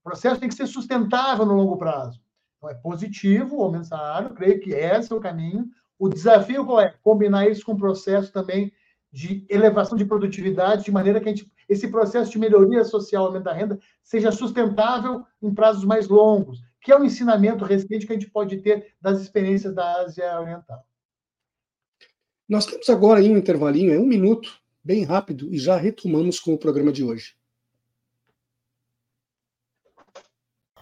[0.00, 2.20] O processo tem que ser sustentável no longo prazo.
[2.56, 3.88] Então, é positivo o aumento
[4.34, 5.68] creio que esse é o caminho.
[5.98, 6.94] O desafio qual é?
[7.02, 8.72] Combinar isso com o processo também
[9.12, 13.52] de elevação de produtividade, de maneira que gente, esse processo de melhoria social, aumento da
[13.52, 18.30] renda, seja sustentável em prazos mais longos, que é um ensinamento recente que a gente
[18.30, 20.82] pode ter das experiências da Ásia Oriental.
[22.52, 26.52] Nós temos agora aí um intervalinho, é um minuto, bem rápido, e já retomamos com
[26.52, 27.32] o programa de hoje.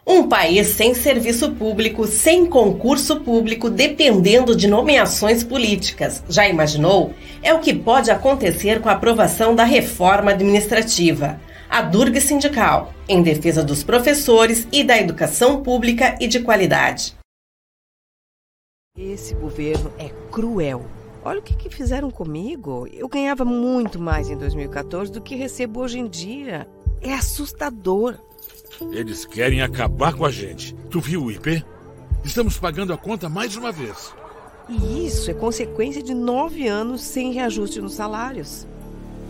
[0.05, 6.25] Um país sem serviço público, sem concurso público, dependendo de nomeações políticas.
[6.29, 7.15] Já imaginou?
[7.41, 11.41] É o que pode acontecer com a aprovação da reforma administrativa.
[11.69, 17.15] A Durga Sindical, em defesa dos professores e da educação pública e de qualidade.
[18.99, 20.99] Esse governo é cruel.
[21.23, 22.87] Olha o que, que fizeram comigo.
[22.93, 26.67] Eu ganhava muito mais em 2014 do que recebo hoje em dia.
[27.01, 28.17] É assustador.
[28.93, 30.75] Eles querem acabar com a gente.
[30.89, 31.63] Tu viu o IP?
[32.25, 34.15] Estamos pagando a conta mais uma vez.
[34.69, 38.67] E isso é consequência de nove anos sem reajuste nos salários.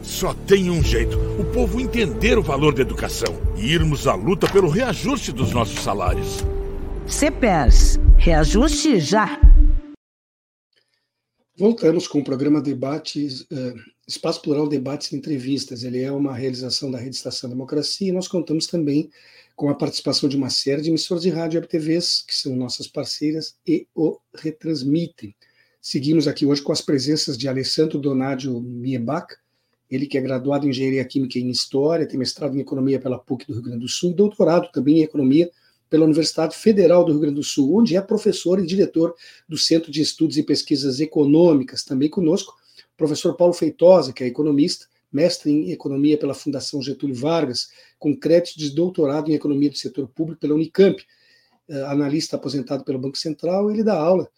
[0.03, 4.47] Só tem um jeito: o povo entender o valor da educação e irmos à luta
[4.49, 6.45] pelo reajuste dos nossos salários.
[7.07, 9.41] CPERS, reajuste já.
[11.61, 13.75] Voltamos com o programa Debates, uh,
[14.09, 15.85] Espaço Plural Debates e Entrevistas.
[15.85, 19.11] Ele é uma realização da Rede Estação Democracia e nós contamos também
[19.55, 22.89] com a participação de uma série de emissoras de rádio e TVs, que são nossas
[22.89, 25.37] parceiras e o retransmitem.
[25.83, 29.37] Seguimos aqui hoje com as presenças de Alessandro Donadio Miebach,
[29.91, 33.19] ele que é graduado em Engenharia Química e em História, tem mestrado em Economia pela
[33.19, 35.51] PUC do Rio Grande do Sul, doutorado também em Economia
[35.91, 39.15] pela Universidade Federal do Rio Grande do Sul, onde é professor e diretor
[39.49, 41.83] do Centro de Estudos e Pesquisas Econômicas.
[41.83, 42.55] Também conosco,
[42.95, 48.17] o professor Paulo Feitosa, que é economista, mestre em Economia pela Fundação Getúlio Vargas, com
[48.17, 51.05] crédito de doutorado em Economia do Setor Público pela Unicamp,
[51.69, 54.31] eh, analista aposentado pelo Banco Central, ele dá aula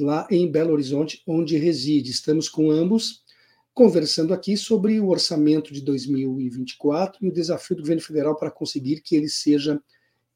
[0.00, 2.10] lá em Belo Horizonte, onde reside.
[2.10, 3.24] Estamos com ambos
[3.72, 9.02] conversando aqui sobre o orçamento de 2024 e o desafio do governo federal para conseguir
[9.02, 9.80] que ele seja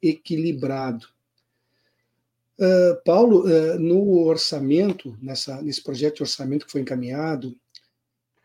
[0.03, 1.07] equilibrado.
[2.59, 7.57] Uh, Paulo, uh, no orçamento, nessa, nesse projeto de orçamento que foi encaminhado,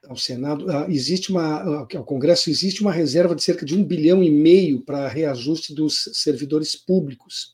[0.07, 4.23] ao Senado, ah, existe uma, ao Congresso, existe uma reserva de cerca de um bilhão
[4.23, 7.53] e meio para reajuste dos servidores públicos,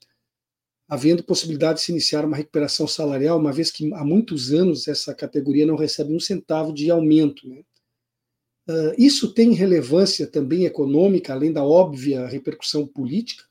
[0.87, 5.13] havendo possibilidade de se iniciar uma recuperação salarial, uma vez que há muitos anos essa
[5.15, 7.47] categoria não recebe um centavo de aumento.
[7.47, 7.61] Né?
[8.69, 13.45] Uh, isso tem relevância também econômica, além da óbvia repercussão política?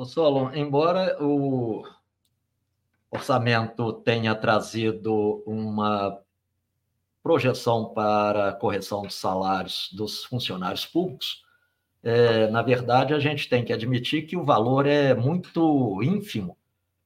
[0.00, 1.84] O Solon, embora o
[3.10, 6.18] orçamento tenha trazido uma
[7.22, 11.44] projeção para correção de salários dos funcionários públicos,
[12.02, 16.56] é, na verdade, a gente tem que admitir que o valor é muito ínfimo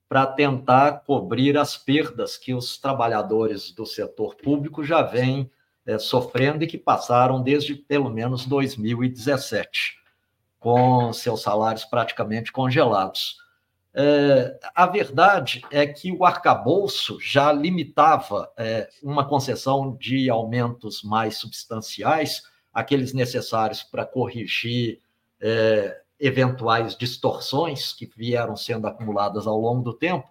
[0.09, 5.51] para tentar cobrir as perdas que os trabalhadores do setor público já vêm
[5.85, 10.04] é, sofrendo e que passaram desde pelo menos 2017,
[10.65, 13.37] com seus salários praticamente congelados.
[13.93, 21.37] É, a verdade é que o arcabouço já limitava é, uma concessão de aumentos mais
[21.37, 25.01] substanciais, aqueles necessários para corrigir
[25.39, 30.27] é, eventuais distorções que vieram sendo acumuladas ao longo do tempo.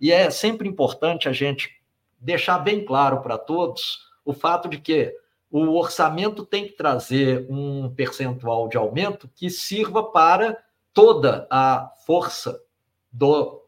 [0.00, 1.68] E é sempre importante a gente
[2.18, 5.14] deixar bem claro para todos o fato de que
[5.56, 10.58] o orçamento tem que trazer um percentual de aumento que sirva para
[10.92, 12.60] toda a força
[13.12, 13.64] do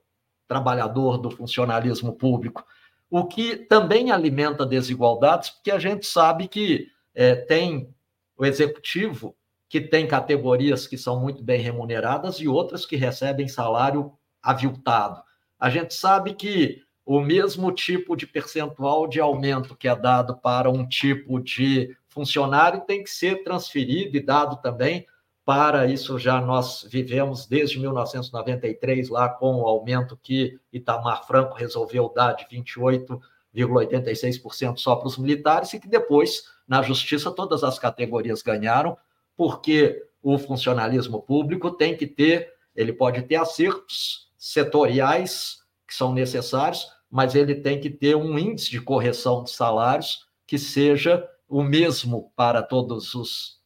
[0.49, 2.67] trabalhador, do funcionalismo público,
[3.09, 7.95] o que também alimenta desigualdades, porque a gente sabe que é, tem
[8.37, 9.37] o executivo
[9.69, 14.13] que tem categorias que são muito bem remuneradas e outras que recebem salário
[14.43, 15.23] aviltado.
[15.57, 20.69] A gente sabe que o mesmo tipo de percentual de aumento que é dado para
[20.69, 25.07] um tipo de funcionário tem que ser transferido e dado também.
[25.45, 32.13] Para isso já nós vivemos desde 1993 lá com o aumento que Itamar Franco resolveu
[32.13, 38.43] dar de 28,86% só para os militares e que depois na justiça todas as categorias
[38.43, 38.99] ganharam
[39.37, 46.96] porque o funcionalismo público tem que ter, ele pode ter acertos setoriais que são necessários,
[47.11, 52.33] mas ele tem que ter um índice de correção de salários que seja o mesmo
[52.37, 53.61] para todos os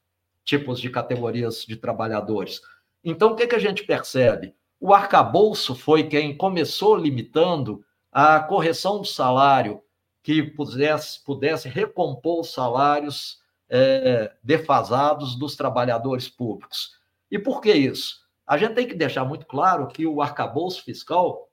[0.44, 2.60] tipos de categorias de trabalhadores.
[3.04, 4.54] Então, o que, que a gente percebe?
[4.78, 9.82] O arcabouço foi quem começou limitando a correção do salário
[10.22, 13.38] que pudesse, pudesse recompor os salários
[13.68, 16.98] é, defasados dos trabalhadores públicos.
[17.30, 18.20] E por que isso?
[18.46, 21.48] A gente tem que deixar muito claro que o arcabouço fiscal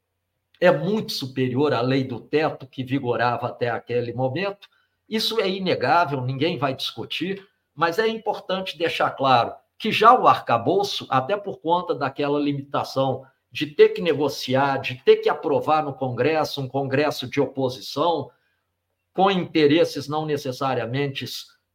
[0.60, 4.68] é muito superior à lei do teto que vigorava até aquele momento.
[5.08, 11.05] Isso é inegável, ninguém vai discutir, mas é importante deixar claro que já o arcabouço,
[11.10, 16.62] até por conta daquela limitação de ter que negociar, de ter que aprovar no Congresso,
[16.62, 18.30] um Congresso de oposição,
[19.14, 21.26] com interesses não necessariamente,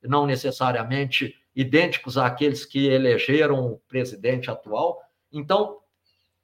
[0.03, 5.01] não necessariamente idênticos àqueles que elegeram o presidente atual.
[5.33, 5.78] Então,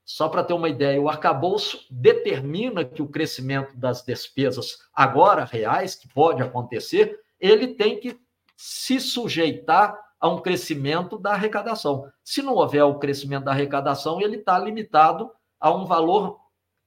[0.08, 5.94] só para ter uma ideia, o arcabouço determina que o crescimento das despesas agora reais,
[5.94, 8.18] que pode acontecer, ele tem que
[8.56, 12.10] se sujeitar a um crescimento da arrecadação.
[12.24, 15.30] Se não houver o crescimento da arrecadação, ele está limitado
[15.60, 16.40] a um valor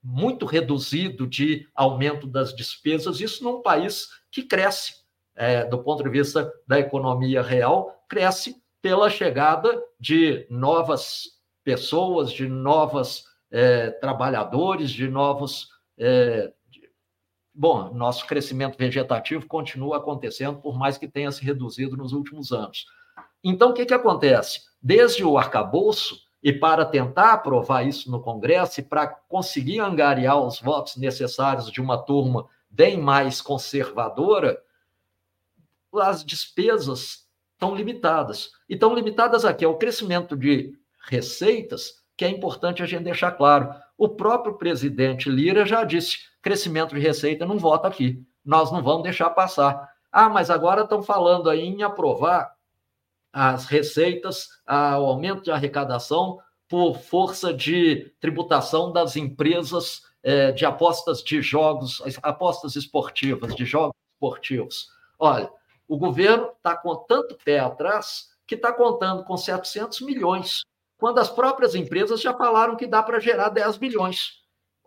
[0.03, 4.95] muito reduzido de aumento das despesas, isso num país que cresce,
[5.35, 12.47] é, do ponto de vista da economia real, cresce pela chegada de novas pessoas, de
[12.47, 15.69] novos é, trabalhadores, de novos.
[15.97, 16.89] É, de...
[17.53, 22.85] Bom, nosso crescimento vegetativo continua acontecendo, por mais que tenha se reduzido nos últimos anos.
[23.43, 24.61] Então, o que, que acontece?
[24.81, 30.59] Desde o arcabouço, e para tentar aprovar isso no Congresso e para conseguir angariar os
[30.59, 34.59] votos necessários de uma turma bem mais conservadora,
[35.93, 38.51] as despesas estão limitadas.
[38.67, 43.73] E estão limitadas aqui ao crescimento de receitas, que é importante a gente deixar claro.
[43.97, 48.23] O próprio presidente Lira já disse: crescimento de receita não vota aqui.
[48.43, 49.89] Nós não vamos deixar passar.
[50.11, 52.53] Ah, mas agora estão falando aí em aprovar
[53.31, 61.23] as receitas, o aumento de arrecadação por força de tributação das empresas é, de apostas
[61.23, 64.89] de jogos, apostas esportivas, de jogos esportivos.
[65.17, 65.51] Olha,
[65.87, 70.61] o governo está com tanto pé atrás que está contando com 700 milhões,
[71.01, 74.33] quando as próprias empresas já falaram que dá para gerar 10 bilhões.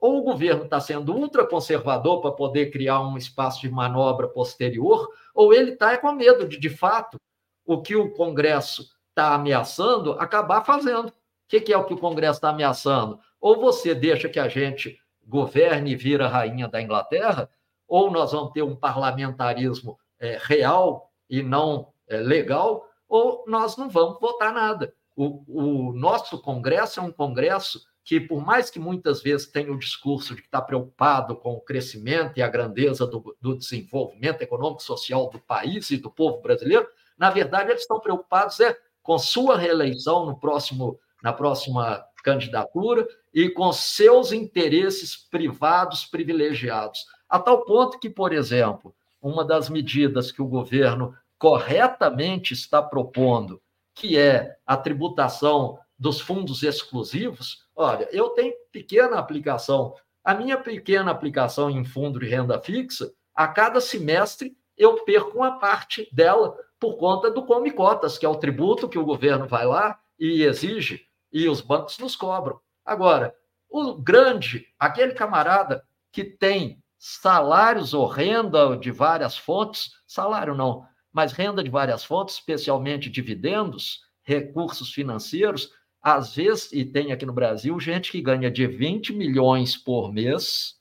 [0.00, 5.52] Ou o governo está sendo ultraconservador para poder criar um espaço de manobra posterior, ou
[5.52, 7.20] ele está com medo de, de fato,
[7.66, 11.08] o que o Congresso está ameaçando, acabar fazendo.
[11.08, 11.12] O
[11.48, 13.18] que, que é o que o Congresso está ameaçando?
[13.40, 14.96] Ou você deixa que a gente
[15.26, 17.50] governe e vira rainha da Inglaterra,
[17.88, 23.88] ou nós vamos ter um parlamentarismo é, real e não é, legal, ou nós não
[23.88, 24.94] vamos votar nada.
[25.16, 29.78] O, o, nosso Congresso é um Congresso que, por mais que muitas vezes tenha o
[29.78, 34.82] discurso de que está preocupado com o crescimento e a grandeza do, do desenvolvimento econômico
[34.82, 36.86] e social do país e do povo brasileiro,
[37.16, 43.48] na verdade, eles estão preocupados é, com sua reeleição no próximo, na próxima candidatura e
[43.48, 47.06] com seus interesses privados privilegiados.
[47.28, 53.60] A tal ponto que, por exemplo, uma das medidas que o governo corretamente está propondo,
[53.94, 59.94] que é a tributação dos fundos exclusivos, olha, eu tenho pequena aplicação.
[60.24, 65.58] A minha pequena aplicação em fundo de renda fixa, a cada semestre eu perco uma
[65.58, 69.64] parte dela por conta do come cotas, que é o tributo que o governo vai
[69.64, 72.60] lá e exige e os bancos nos cobram.
[72.84, 73.34] Agora,
[73.68, 81.32] o grande, aquele camarada que tem salários ou renda de várias fontes, salário não, mas
[81.32, 85.70] renda de várias fontes, especialmente dividendos, recursos financeiros,
[86.02, 90.74] às vezes, e tem aqui no Brasil, gente que ganha de 20 milhões por mês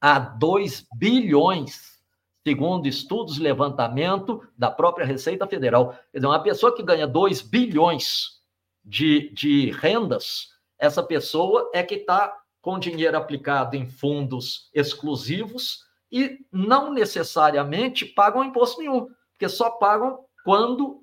[0.00, 1.94] a 2 bilhões
[2.46, 5.92] segundo estudos levantamento da própria Receita Federal.
[6.12, 8.42] Quer dizer, uma pessoa que ganha 2 bilhões
[8.84, 10.48] de, de rendas,
[10.78, 18.44] essa pessoa é que está com dinheiro aplicado em fundos exclusivos e não necessariamente pagam
[18.44, 21.02] imposto nenhum, porque só pagam quando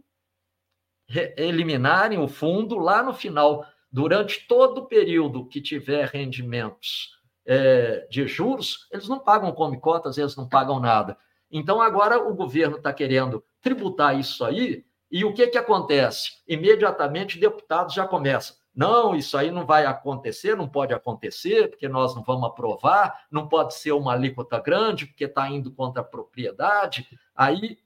[1.38, 8.25] eliminarem o fundo lá no final, durante todo o período que tiver rendimentos é, de
[8.27, 11.17] juros, eles não pagam come cotas, eles não pagam nada.
[11.51, 16.41] Então, agora o governo está querendo tributar isso aí, e o que, que acontece?
[16.47, 18.55] Imediatamente, deputados já começam.
[18.73, 23.49] Não, isso aí não vai acontecer, não pode acontecer, porque nós não vamos aprovar, não
[23.49, 27.05] pode ser uma alíquota grande, porque está indo contra a propriedade.
[27.36, 27.77] Aí,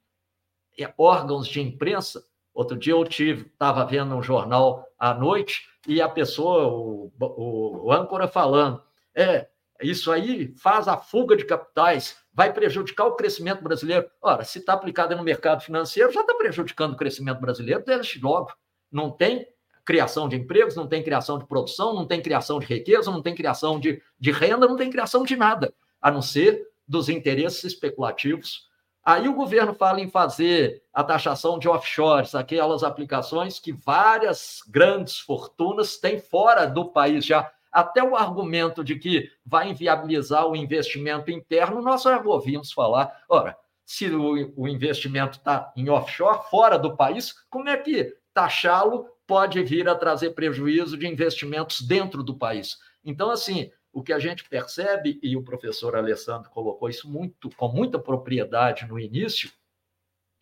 [0.97, 2.23] órgãos de imprensa,
[2.53, 7.87] outro dia eu tive, estava vendo um jornal à noite, e a pessoa, o, o,
[7.87, 8.81] o âncora falando,
[9.13, 9.47] é,
[9.81, 14.09] isso aí faz a fuga de capitais, vai prejudicar o crescimento brasileiro.
[14.21, 18.53] Ora, se está aplicada no mercado financeiro, já está prejudicando o crescimento brasileiro desde logo.
[18.91, 19.47] Não tem
[19.83, 23.35] criação de empregos, não tem criação de produção, não tem criação de riqueza, não tem
[23.35, 28.67] criação de, de renda, não tem criação de nada, a não ser dos interesses especulativos.
[29.05, 35.19] Aí o governo fala em fazer a taxação de offshores, aquelas aplicações que várias grandes
[35.19, 37.51] fortunas têm fora do país já.
[37.71, 43.23] Até o argumento de que vai inviabilizar o investimento interno, nós já ouvimos falar.
[43.29, 49.07] Ora, se o, o investimento está em offshore, fora do país, como é que taxá-lo
[49.27, 52.77] pode vir a trazer prejuízo de investimentos dentro do país.
[53.03, 57.69] Então, assim, o que a gente percebe, e o professor Alessandro colocou isso muito com
[57.69, 59.49] muita propriedade no início,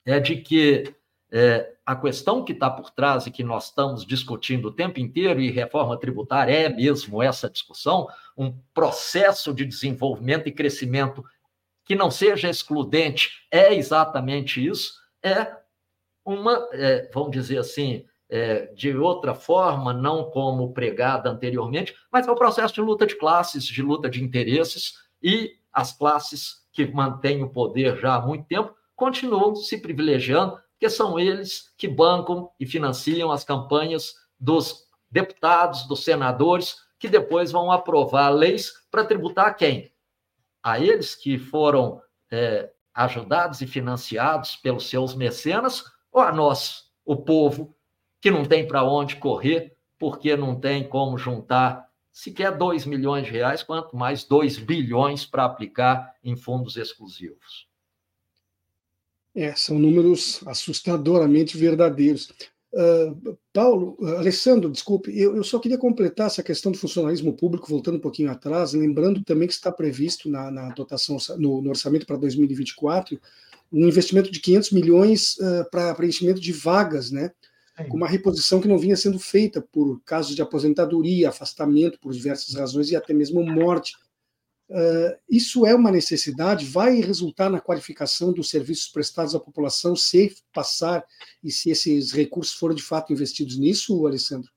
[0.04, 0.95] é de que
[1.32, 5.39] é, a questão que está por trás e que nós estamos discutindo o tempo inteiro,
[5.39, 11.24] e reforma tributária é mesmo essa discussão, um processo de desenvolvimento e crescimento
[11.86, 15.56] que não seja excludente, é exatamente isso, é
[16.26, 18.04] uma, é, vamos dizer assim,
[18.34, 23.16] é, de outra forma, não como pregada anteriormente, mas é o processo de luta de
[23.16, 28.48] classes, de luta de interesses, e as classes que mantêm o poder já há muito
[28.48, 35.88] tempo continuam se privilegiando, porque são eles que bancam e financiam as campanhas dos deputados,
[35.88, 39.94] dos senadores, que depois vão aprovar leis para tributar quem?
[40.64, 47.16] A eles que foram é, ajudados e financiados pelos seus mecenas, ou a nós, o
[47.16, 47.76] povo,
[48.24, 53.34] que não tem para onde correr, porque não tem como juntar sequer 2 milhões de
[53.34, 57.68] reais, quanto mais 2 bilhões para aplicar em fundos exclusivos.
[59.36, 62.32] É, são números assustadoramente verdadeiros.
[62.72, 67.68] Uh, Paulo, uh, Alessandro, desculpe, eu, eu, só queria completar essa questão do funcionalismo público,
[67.68, 72.06] voltando um pouquinho atrás, lembrando também que está previsto na, na dotação, no, no orçamento
[72.06, 73.20] para 2024,
[73.70, 77.30] um investimento de 500 milhões uh, para preenchimento de vagas, né?
[77.90, 82.54] Com uma reposição que não vinha sendo feita por casos de aposentadoria, afastamento por diversas
[82.54, 83.96] razões e até mesmo morte.
[84.70, 86.66] Uh, isso é uma necessidade?
[86.66, 91.04] Vai resultar na qualificação dos serviços prestados à população se passar
[91.44, 94.52] e se esses recursos forem de fato investidos nisso, Alessandro?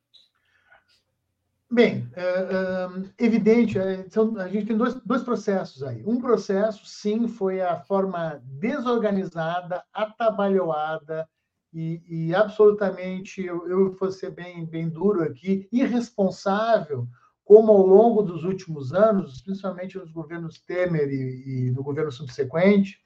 [1.70, 4.06] Bem, é, é, evidente, é,
[4.38, 6.00] a gente tem dois, dois processos aí.
[6.06, 11.28] Um processo, sim, foi a forma desorganizada, atabalhoada,
[11.76, 17.06] e, e absolutamente, eu, vou ser bem, bem duro aqui, irresponsável,
[17.44, 22.98] como ao longo dos últimos anos, principalmente nos governos Temer e, e no governo subsequente,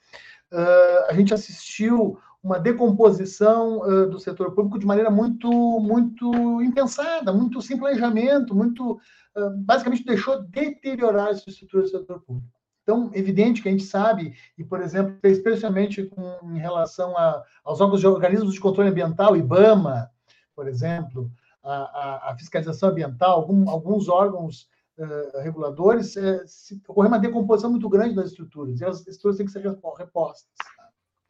[0.52, 5.50] uh, a gente assistiu uma decomposição uh, do setor público de maneira muito
[5.80, 12.59] muito impensada, muito sem planejamento, muito uh, basicamente deixou deteriorar a estrutura do setor público
[12.90, 17.80] tão evidente que a gente sabe, e, por exemplo, especialmente com, em relação a, aos
[17.80, 20.10] órgãos de organismos de controle ambiental, IBAMA,
[20.56, 21.30] por exemplo,
[21.62, 24.68] a, a, a fiscalização ambiental, algum, alguns órgãos
[24.98, 29.52] uh, reguladores, uh, se, uma decomposição muito grande das estruturas, e as estruturas têm que
[29.52, 29.62] ser
[29.96, 30.50] repostas.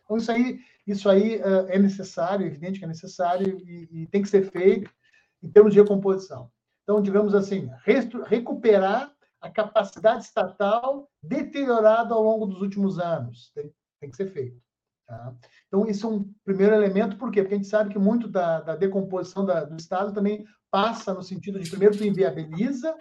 [0.02, 4.06] Então, isso aí, isso aí uh, é necessário, é evidente que é necessário, e, e,
[4.06, 4.90] tem que ser feito
[5.42, 6.50] em termos de recomposição.
[6.84, 7.70] Então, digamos assim,
[8.26, 13.51] recuperar a capacidade estatal deteriorada ao longo dos últimos anos.
[13.55, 14.61] Tem, tem que ser feito.
[15.07, 15.34] Tá?
[15.66, 17.43] Então, isso é um primeiro elemento, por quê?
[17.43, 21.22] Porque a gente sabe que muito da, da decomposição da, do Estado também passa no
[21.22, 22.97] sentido de, primeiro, tu inviabiliza,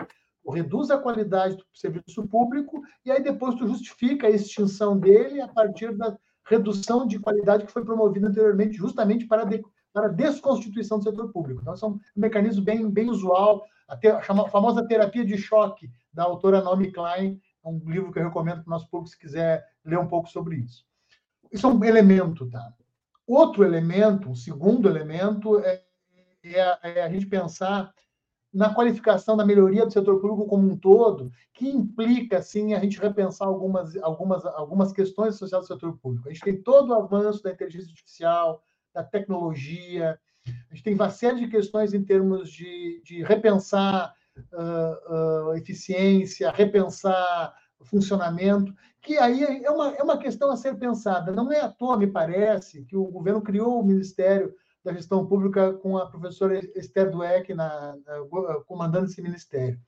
[0.52, 5.48] reduz a qualidade do serviço público, e aí depois tu justifica a extinção dele a
[5.48, 6.18] partir da
[6.48, 9.64] redução de qualidade que foi promovida anteriormente, justamente para, de,
[9.94, 11.62] para a desconstituição do setor público.
[11.62, 15.90] Então, isso é um mecanismo bem, bem usual, a, te, a famosa terapia de choque
[16.14, 19.20] da autora Naomi Klein, é um livro que eu recomendo para o nosso público se
[19.20, 20.86] quiser ler um pouco sobre isso.
[21.52, 22.74] Isso é um elemento, tá?
[23.26, 25.84] Outro elemento, um segundo elemento, é,
[26.44, 27.94] é, é a gente pensar
[28.52, 33.00] na qualificação da melhoria do setor público como um todo, que implica, sim, a gente
[33.00, 36.28] repensar algumas, algumas, algumas questões associadas ao setor público.
[36.28, 38.64] A gente tem todo o avanço da inteligência artificial,
[38.94, 40.20] da tecnologia,
[40.70, 44.14] a gente tem uma série de questões em termos de, de repensar
[44.54, 51.32] uh, uh, eficiência, repensar funcionamento, que aí é uma, é uma questão a ser pensada.
[51.32, 55.74] Não é à toa, me parece, que o governo criou o Ministério da Gestão Pública
[55.74, 59.80] com a professora Esther Dweck na, na, comandando esse ministério.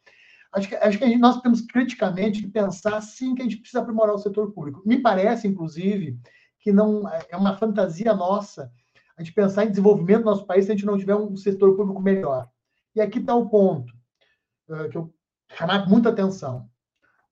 [0.53, 3.81] Acho que, acho que gente, nós temos criticamente que pensar, sim, que a gente precisa
[3.81, 4.81] aprimorar o setor público.
[4.85, 6.19] Me parece, inclusive,
[6.59, 8.71] que não é uma fantasia nossa
[9.21, 11.75] a gente pensar em desenvolvimento do nosso país se a gente não tiver um setor
[11.75, 12.49] público melhor.
[12.95, 13.93] E aqui está o ponto.
[14.69, 15.13] Eh, que eu
[15.55, 16.69] chamar muita atenção.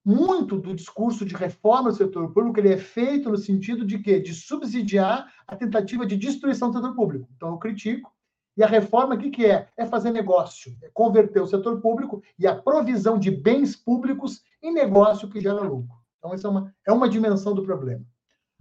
[0.06, 4.20] muito do discurso de reforma do setor público ele é feito no sentido de quê?
[4.20, 7.30] De subsidiar a tentativa de destruição do setor público.
[7.36, 8.12] Então, eu critico.
[8.58, 9.68] E a reforma, o que, que é?
[9.78, 14.74] É fazer negócio, é converter o setor público e a provisão de bens públicos em
[14.74, 15.96] negócio que gera lucro.
[16.18, 18.04] Então, essa é uma, é uma dimensão do problema.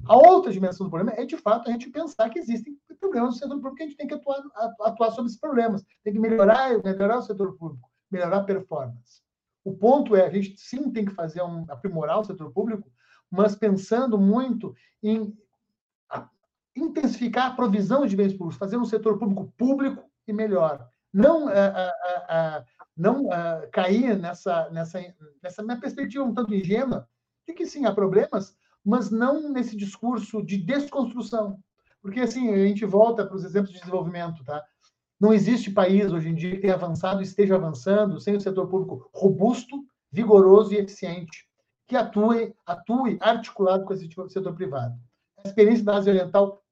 [0.07, 3.39] A outra dimensão do problema é, de fato, a gente pensar que existem problemas no
[3.39, 4.43] setor público a gente tem que atuar,
[4.81, 5.85] atuar sobre esses problemas.
[6.05, 9.23] Tem que melhorar, melhorar o setor público, melhorar a performance.
[9.65, 12.91] O ponto é, a gente sim tem que fazer um, aprimorar o setor público,
[13.31, 15.37] mas pensando muito em
[16.75, 20.89] intensificar a provisão de bens públicos, fazer um setor público público e melhor.
[21.13, 21.89] Não, a, a,
[22.29, 22.65] a,
[22.97, 23.29] não
[23.73, 25.01] cair nessa, nessa,
[25.43, 27.09] nessa minha perspectiva um tanto ingênua,
[27.47, 31.63] de que sim, há problemas, mas não nesse discurso de desconstrução.
[32.03, 34.65] Porque, assim, a gente volta para os exemplos de desenvolvimento, tá?
[35.21, 39.11] Não existe país hoje em dia que tenha avançado, esteja avançando, sem o setor público
[39.13, 41.47] robusto, vigoroso e eficiente,
[41.87, 44.95] que atue, atue articulado com esse tipo setor privado.
[45.45, 46.63] A experiência da Ásia Oriental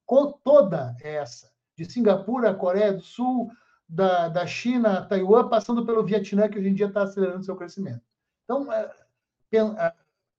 [0.45, 3.51] toda é essa, de Singapura, Coreia do Sul,
[3.89, 8.03] da, da China, Taiwan, passando pelo Vietnã, que hoje em dia está acelerando seu crescimento.
[8.45, 8.91] Então, é,
[9.53, 9.93] é,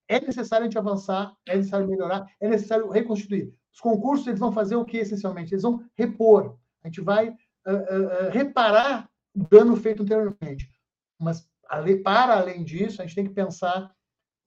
[0.08, 3.54] é necessário a gente avançar, é necessário melhorar, é necessário reconstituir.
[3.78, 5.54] Os concursos eles vão fazer o que essencialmente?
[5.54, 6.58] Eles vão repor.
[6.84, 10.72] A gente vai uh, uh, reparar o dano feito anteriormente.
[11.20, 11.48] Mas
[12.04, 13.94] para além disso, a gente tem que pensar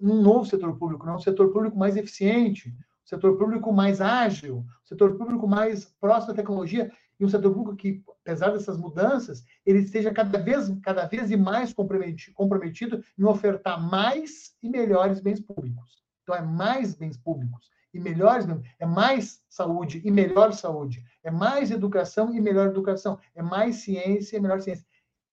[0.00, 4.64] num novo setor público, não um setor público mais eficiente, um setor público mais ágil,
[4.66, 9.44] um setor público mais próximo à tecnologia e um setor público que, apesar dessas mudanças,
[9.64, 15.20] ele esteja cada vez, cada vez e mais comprometido, comprometido em ofertar mais e melhores
[15.20, 16.02] bens públicos.
[16.24, 18.46] Então, é mais bens públicos e melhores
[18.78, 24.36] é mais saúde e melhor saúde, é mais educação e melhor educação, é mais ciência
[24.36, 24.86] e melhor ciência.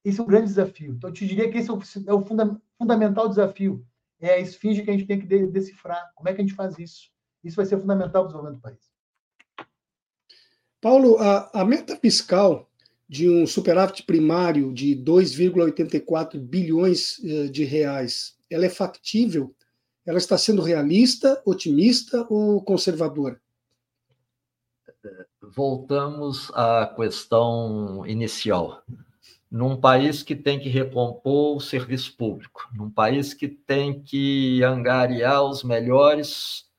[0.04, 0.94] Esse é um grande desafio.
[0.94, 1.78] Então, eu te diria que esse é o,
[2.22, 3.86] é funda fundamental desafio.
[4.20, 6.12] É a esfinge que a gente tem que decifrar.
[6.16, 7.12] Como é que a gente faz isso?
[7.44, 8.80] Isso vai ser fundamental para o desenvolvimento do país.
[10.82, 12.70] Paulo, a, a meta fiscal
[13.10, 19.56] de um superávit primário de 2,84 bilhões eh, de reais, ela é factível?
[20.08, 23.42] Ela está sendo realista, otimista ou conservadora?
[25.42, 28.82] Voltamos à questão inicial.
[29.52, 35.44] Num país que tem que recompor o serviço público, num país que tem que angariar
[35.44, 36.70] os melhores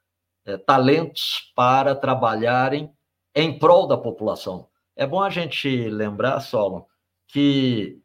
[0.47, 2.91] eh, talentos para trabalharem
[3.35, 4.68] em prol da população.
[4.97, 6.83] É bom a gente lembrar, Solon,
[7.26, 8.01] que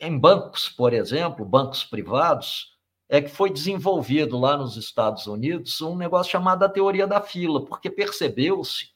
[0.00, 2.79] em bancos, por exemplo, bancos privados,
[3.12, 7.64] é que foi desenvolvido lá nos Estados Unidos um negócio chamado a teoria da fila,
[7.64, 8.90] porque percebeu-se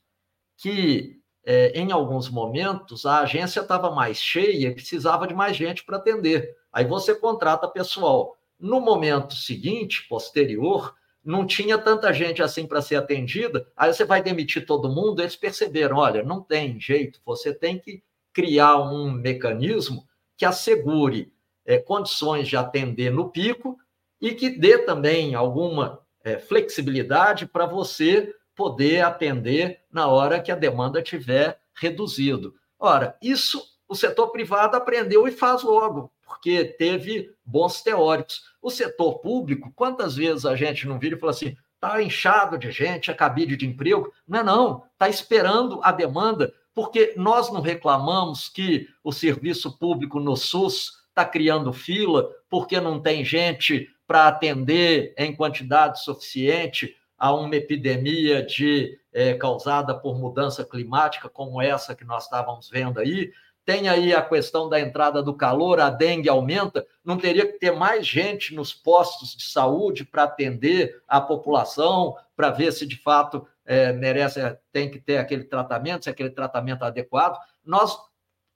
[0.57, 5.85] que é, em alguns momentos a agência estava mais cheia e precisava de mais gente
[5.85, 6.55] para atender.
[6.73, 8.39] Aí você contrata pessoal.
[8.57, 14.23] No momento seguinte, posterior, não tinha tanta gente assim para ser atendida, aí você vai
[14.23, 18.01] demitir todo mundo, eles perceberam, olha, não tem jeito, você tem que
[18.33, 20.07] criar um mecanismo
[20.37, 21.33] que assegure
[21.67, 23.77] é, condições de atender no pico
[24.25, 30.57] e que dê também alguma é, flexibilidade para você poder atender na hora que a
[30.57, 32.55] demanda tiver reduzido.
[32.79, 38.43] Ora, isso o setor privado aprendeu e faz logo porque teve bons teóricos.
[38.61, 42.71] O setor público, quantas vezes a gente não vira e fala assim, está inchado de
[42.71, 44.11] gente, é cabide de emprego?
[44.27, 50.19] Não é não, está esperando a demanda, porque nós não reclamamos que o serviço público
[50.19, 57.35] no SUS está criando fila, porque não tem gente para atender em quantidade suficiente a
[57.35, 63.33] uma epidemia de é, causada por mudança climática como essa que nós estávamos vendo aí
[63.65, 67.73] tem aí a questão da entrada do calor, a dengue aumenta, não teria que ter
[67.73, 73.47] mais gente nos postos de saúde para atender a população, para ver se de fato
[73.65, 74.41] é, merece,
[74.71, 77.39] tem que ter aquele tratamento, se é aquele tratamento adequado.
[77.65, 77.97] Nós,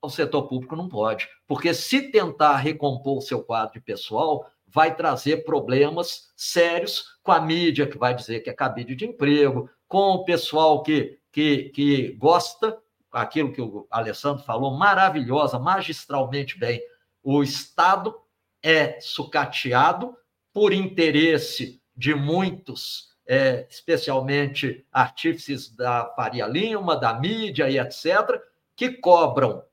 [0.02, 5.44] o setor público, não pode, porque se tentar recompor o seu quadro pessoal, vai trazer
[5.44, 10.24] problemas sérios com a mídia, que vai dizer que é cabide de emprego, com o
[10.24, 12.78] pessoal que, que, que gosta
[13.10, 16.80] aquilo que o Alessandro falou, maravilhosa, magistralmente bem.
[17.22, 18.14] O Estado
[18.62, 20.16] é sucateado
[20.52, 28.40] por interesse de muitos, é, especialmente artífices da Faria Lima, da mídia e etc.,
[28.76, 29.64] que cobram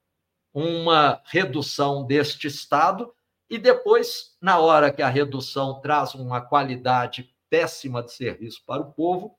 [0.53, 3.13] uma redução deste Estado
[3.49, 8.91] e depois, na hora que a redução traz uma qualidade péssima de serviço para o
[8.91, 9.37] povo,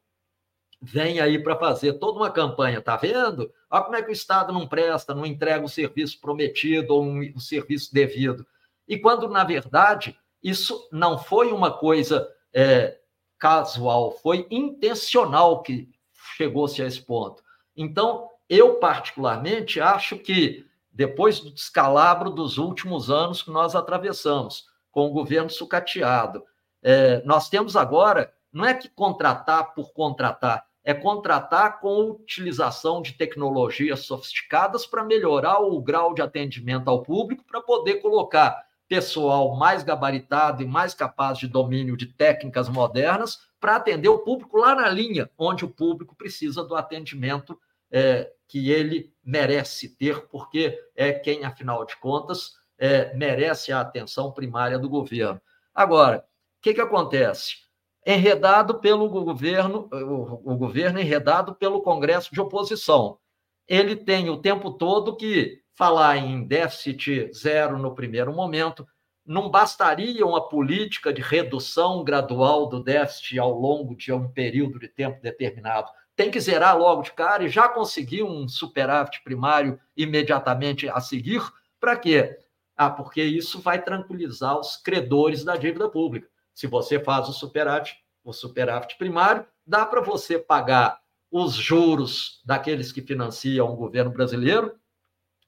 [0.81, 3.53] vem aí para fazer toda uma campanha, tá vendo?
[3.71, 7.21] Olha como é que o Estado não presta, não entrega o serviço prometido ou um,
[7.35, 8.47] o serviço devido.
[8.87, 13.01] E quando, na verdade, Isso não foi uma coisa é,
[13.37, 15.89] casual, foi intencional que
[16.37, 17.43] chegou-se a esse ponto.
[17.77, 20.65] Então, eu particularmente acho que
[20.97, 26.43] depois do descalabro dos últimos anos que nós atravessamos, com o governo sucateado,
[26.83, 33.13] é, nós temos agora, não é que contratar por contratar, é contratar com utilização de
[33.13, 39.83] tecnologias sofisticadas para melhorar o grau de atendimento ao público, para poder colocar pessoal mais
[39.83, 44.89] gabaritado e mais capaz de domínio de técnicas modernas para atender o público lá na
[44.89, 47.59] linha, onde o público precisa do atendimento
[47.91, 54.33] é, que ele merece ter, porque é quem, afinal de contas, é, merece a atenção
[54.33, 55.41] primária do governo.
[55.75, 57.57] Agora, o que, que acontece?
[58.05, 63.19] Enredado pelo governo, o, o governo enredado pelo Congresso de oposição.
[63.67, 68.87] Ele tem o tempo todo que falar em déficit zero no primeiro momento,
[69.25, 74.89] não bastaria uma política de redução gradual do déficit ao longo de um período de
[74.89, 75.91] tempo determinado.
[76.17, 81.43] Tem que zerar logo de cara e já conseguir um superávit primário imediatamente a seguir.
[81.79, 82.39] Para quê?
[82.75, 86.29] Ah, porque isso vai tranquilizar os credores da dívida pública.
[86.55, 90.99] Se você faz o superávit, o superávit primário, dá para você pagar
[91.31, 94.75] os juros daqueles que financiam o governo brasileiro,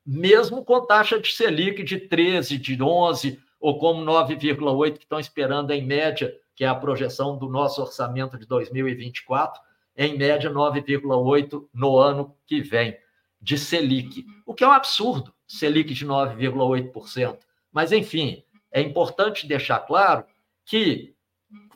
[0.05, 5.71] mesmo com taxa de Selic de 13, de 11 ou como 9,8 que estão esperando
[5.71, 9.61] em média, que é a projeção do nosso orçamento de 2024,
[9.99, 12.97] em média 9,8 no ano que vem
[13.43, 17.39] de Selic, o que é um absurdo, Selic de 9,8%.
[17.73, 20.25] Mas enfim, é importante deixar claro
[20.65, 21.15] que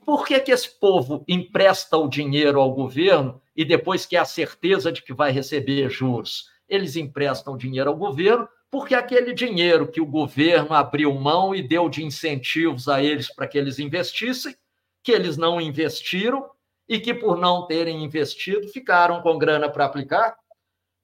[0.07, 4.93] por que, que esse povo empresta o dinheiro ao governo e depois quer a certeza
[4.93, 6.49] de que vai receber juros?
[6.69, 11.89] Eles emprestam dinheiro ao governo porque aquele dinheiro que o governo abriu mão e deu
[11.89, 14.57] de incentivos a eles para que eles investissem,
[15.03, 16.52] que eles não investiram
[16.89, 20.37] e que, por não terem investido, ficaram com grana para aplicar,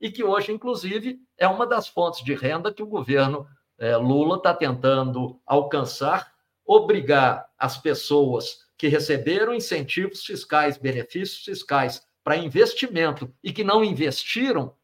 [0.01, 3.47] e que hoje, inclusive, é uma das fontes de renda que o governo
[3.79, 6.33] é, Lula está tentando alcançar,
[6.65, 14.75] obrigar as pessoas que receberam incentivos fiscais, benefícios fiscais para investimento e que não investiram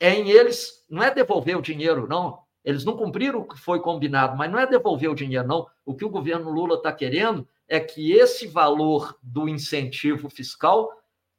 [0.00, 2.42] é em eles, não é devolver o dinheiro, não.
[2.64, 5.66] Eles não cumpriram o que foi combinado, mas não é devolver o dinheiro, não.
[5.84, 10.90] O que o governo Lula está querendo é que esse valor do incentivo fiscal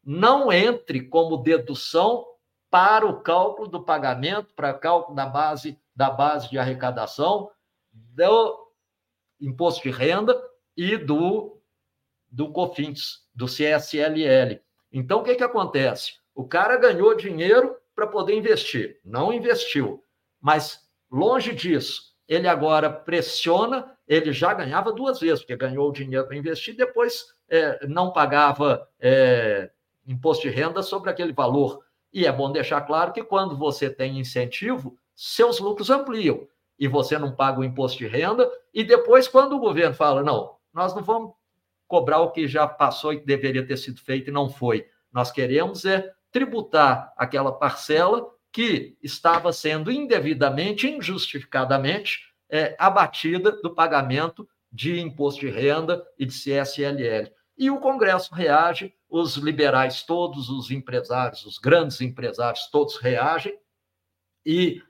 [0.03, 2.25] não entre como dedução
[2.69, 7.49] para o cálculo do pagamento, para cálculo da base, da base de arrecadação
[7.91, 8.65] do
[9.39, 10.39] imposto de renda
[10.75, 11.61] e do,
[12.29, 14.61] do COFINS, do CSLL.
[14.91, 16.13] Então, o que, que acontece?
[16.33, 18.99] O cara ganhou dinheiro para poder investir.
[19.03, 20.03] Não investiu.
[20.39, 23.94] Mas, longe disso, ele agora pressiona.
[24.07, 28.87] Ele já ganhava duas vezes, porque ganhou o dinheiro para investir, depois é, não pagava
[28.99, 29.71] é,
[30.05, 31.83] imposto de renda sobre aquele valor.
[32.13, 36.47] E é bom deixar claro que quando você tem incentivo, seus lucros ampliam
[36.77, 38.49] e você não paga o imposto de renda.
[38.73, 41.33] E depois, quando o governo fala, não, nós não vamos
[41.87, 44.87] cobrar o que já passou e deveria ter sido feito e não foi.
[45.11, 54.47] Nós queremos é tributar aquela parcela que estava sendo indevidamente, injustificadamente é, abatida do pagamento
[54.71, 57.31] de imposto de renda e de CSLL.
[57.57, 63.57] E o Congresso reage, os liberais todos, os empresários, os grandes empresários todos reagem
[64.45, 64.81] e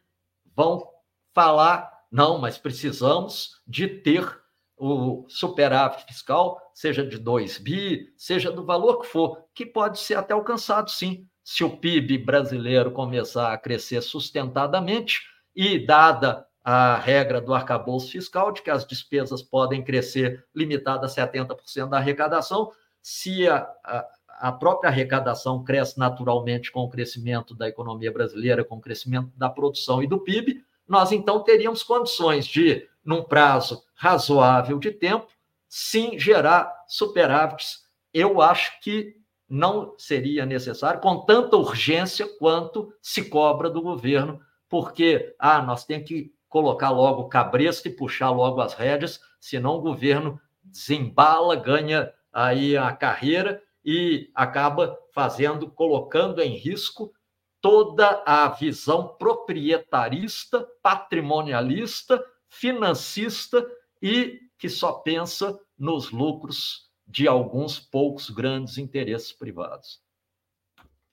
[0.55, 0.89] vão
[1.33, 4.43] falar: não, mas precisamos de ter
[4.77, 10.15] o superávit fiscal, seja de 2 bi, seja do valor que for, que pode ser
[10.15, 15.21] até alcançado sim, se o PIB brasileiro começar a crescer sustentadamente
[15.55, 21.27] e dada a regra do arcabouço fiscal, de que as despesas podem crescer limitadas a
[21.27, 22.71] 70% da arrecadação,
[23.03, 24.07] se a, a,
[24.39, 29.47] a, própria arrecadação cresce naturalmente com o crescimento da economia brasileira, com o crescimento da
[29.47, 35.27] produção e do PIB, nós então teríamos condições de, num prazo razoável de tempo,
[35.69, 37.83] sim gerar superávites.
[38.11, 39.13] Eu acho que
[39.47, 46.07] não seria necessário com tanta urgência quanto se cobra do governo, porque ah, nós temos
[46.07, 52.13] que colocar logo o cabresto e puxar logo as rédeas, senão o governo desembala, ganha
[52.31, 57.13] aí a carreira e acaba fazendo, colocando em risco
[57.59, 63.69] toda a visão proprietarista, patrimonialista, financista
[64.01, 70.01] e que só pensa nos lucros de alguns poucos grandes interesses privados.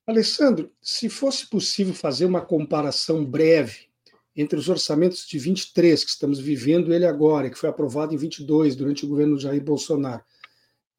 [0.07, 3.90] Alessandro, se fosse possível fazer uma comparação breve
[4.34, 8.74] entre os orçamentos de 23, que estamos vivendo ele agora, que foi aprovado em 22,
[8.74, 10.22] durante o governo Jair Bolsonaro,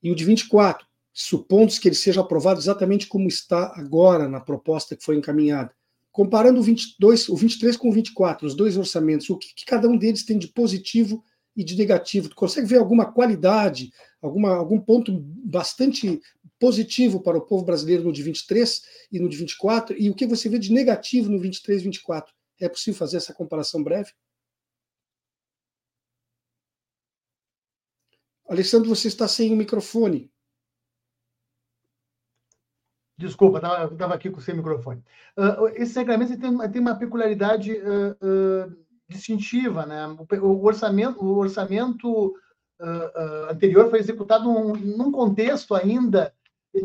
[0.01, 4.95] e o de 24, supondo que ele seja aprovado exatamente como está agora na proposta
[4.95, 5.73] que foi encaminhada,
[6.11, 9.87] comparando o 22, o 23 com o 24, os dois orçamentos, o que, que cada
[9.87, 11.23] um deles tem de positivo
[11.55, 12.29] e de negativo?
[12.29, 15.11] Tu consegue ver alguma qualidade, alguma, algum ponto
[15.43, 16.21] bastante
[16.59, 18.81] positivo para o povo brasileiro no de 23
[19.11, 19.95] e no de 24?
[19.99, 22.33] E o que você vê de negativo no 23 e 24?
[22.63, 24.13] É possível fazer essa comparação breve?
[28.47, 30.31] Alessandro, você está sem o microfone.
[33.17, 33.57] Desculpa,
[33.91, 35.03] estava aqui com sem microfone.
[35.37, 39.85] Uh, esse regramento tem, tem uma peculiaridade uh, uh, distintiva.
[39.85, 40.07] Né?
[40.41, 42.33] O, orçamento, o orçamento
[43.49, 46.33] anterior foi executado num, contexto ainda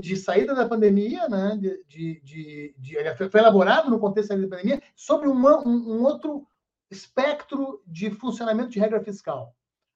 [0.00, 1.56] de saída da pandemia, né?
[1.58, 5.98] de, de, de, de foi elaborado no contexto da saída da pandemia, sobre uma, um,
[5.98, 6.46] um outro
[6.90, 9.54] espectro de funcionamento de regra fiscal.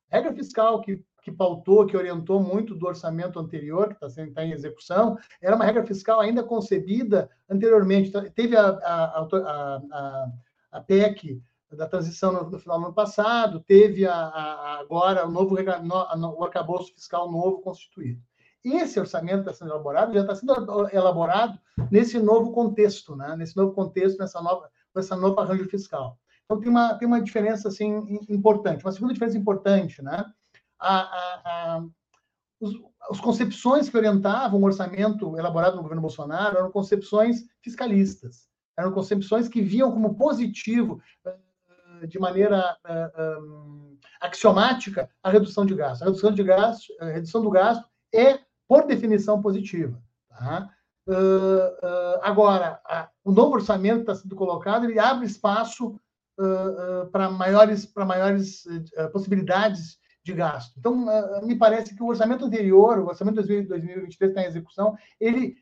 [0.09, 4.51] Regra fiscal que que pautou, que orientou muito do orçamento anterior, que está tá em
[4.51, 8.09] execução, era uma regra fiscal ainda concebida anteriormente.
[8.09, 10.33] Então, teve a, a, a,
[10.73, 11.41] a, PEC
[11.71, 16.93] da transição no, no, final do ano passado, teve a, agora o novo o arcabouço
[16.93, 18.21] fiscal novo constituído.
[18.65, 21.59] Esse orçamento está sendo elaborado, já está sendo elaborado
[21.91, 23.35] nesse novo contexto, né?
[23.37, 26.19] nesse novo contexto, nessa nova, nessa novo arranjo fiscal.
[26.45, 28.85] Então, tem uma, tem uma diferença assim, importante.
[28.85, 30.25] Uma segunda diferença importante, né?
[30.83, 31.85] a, a, a
[32.61, 38.49] os, as concepções que orientavam o orçamento elaborado no governo Bolsonaro eram concepções fiscalistas,
[38.79, 45.75] eram concepções que viam como positivo, eh, de maneira uh, um, axiomática, a redução de
[45.75, 46.03] gasto.
[46.03, 47.85] A redução de gasto, a redução do gasto
[48.15, 50.01] é, por definição, positiva.
[50.29, 50.69] Tá?
[51.07, 55.99] Uh, uh, agora, a, o novo orçamento está sendo colocado, ele abre espaço
[57.13, 58.65] para maiores, para maiores
[59.13, 60.79] possibilidades de gasto.
[60.79, 64.97] Então, uh, me parece que o orçamento anterior, o orçamento de 2023 está em execução,
[65.21, 65.57] ele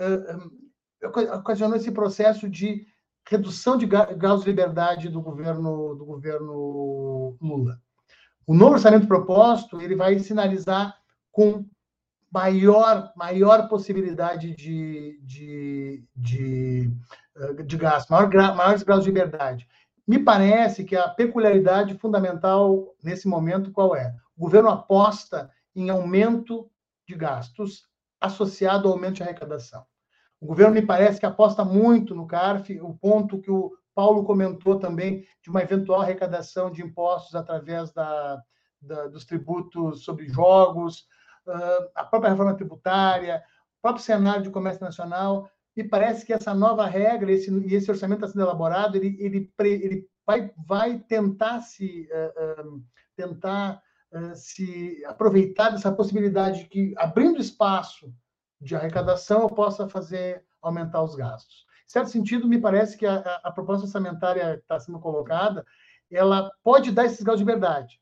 [0.00, 2.86] uh, ocasionou esse processo de
[3.28, 7.80] redução de graus de liberdade do governo do governo Lula.
[8.46, 10.96] O novo orçamento proposto ele vai sinalizar
[11.32, 11.66] com
[12.30, 16.90] maior maior possibilidade de, de, de,
[17.64, 19.66] de gasto, maior, maiores graus de liberdade.
[20.06, 24.14] Me parece que a peculiaridade fundamental nesse momento qual é?
[24.36, 26.70] O governo aposta em aumento
[27.08, 27.84] de gastos
[28.20, 29.84] associado ao aumento de arrecadação.
[30.40, 34.78] O governo me parece que aposta muito no CARF, o ponto que o Paulo comentou
[34.78, 38.40] também de uma eventual arrecadação de impostos através da,
[38.80, 41.06] da, dos tributos sobre jogos,
[41.94, 43.42] a própria reforma tributária,
[43.78, 47.90] o próprio cenário de comércio nacional me parece que essa nova regra esse, e esse
[47.90, 52.84] orçamento está sendo elaborado, ele, ele, ele vai, vai tentar se uh, uh,
[53.14, 53.82] tentar
[54.12, 58.10] uh, se aproveitar dessa possibilidade de que, abrindo espaço
[58.58, 61.66] de arrecadação, eu possa fazer aumentar os gastos.
[61.86, 65.64] Em certo sentido, me parece que a, a proposta orçamentária que está sendo colocada,
[66.10, 68.00] ela pode dar esses graus de verdade.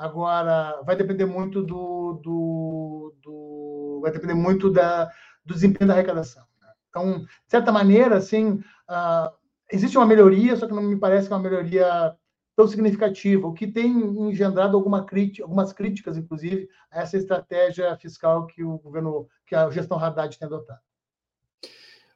[0.00, 5.10] Agora, vai depender muito do, do, do vai depender muito da,
[5.44, 6.42] do desempenho da arrecadação.
[6.88, 8.52] Então, de certa maneira, assim,
[8.88, 9.30] uh,
[9.70, 12.16] existe uma melhoria, só que não me parece que é uma melhoria
[12.56, 18.46] tão significativa, o que tem engendrado alguma crítica, algumas críticas, inclusive, a essa estratégia fiscal
[18.46, 20.80] que o governo, que a gestão Haddad tem adotado.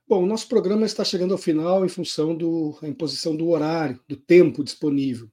[0.08, 4.16] Bom, o nosso programa está chegando ao final em função da imposição do horário, do
[4.16, 5.28] tempo disponível.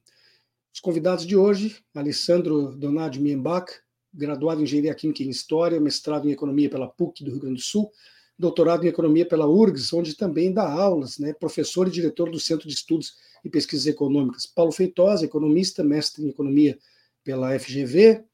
[0.72, 3.70] Os convidados de hoje, Alessandro Donadio Miembach,
[4.12, 7.62] graduado em Engenharia Química e História, mestrado em Economia pela PUC do Rio Grande do
[7.62, 7.90] Sul,
[8.38, 11.34] doutorado em economia pela URGS, onde também dá aulas, né?
[11.34, 13.14] professor e diretor do Centro de Estudos
[13.44, 14.46] e Pesquisas Econômicas.
[14.46, 16.78] Paulo Feitosa, economista, mestre em economia
[17.22, 18.24] pela FGV,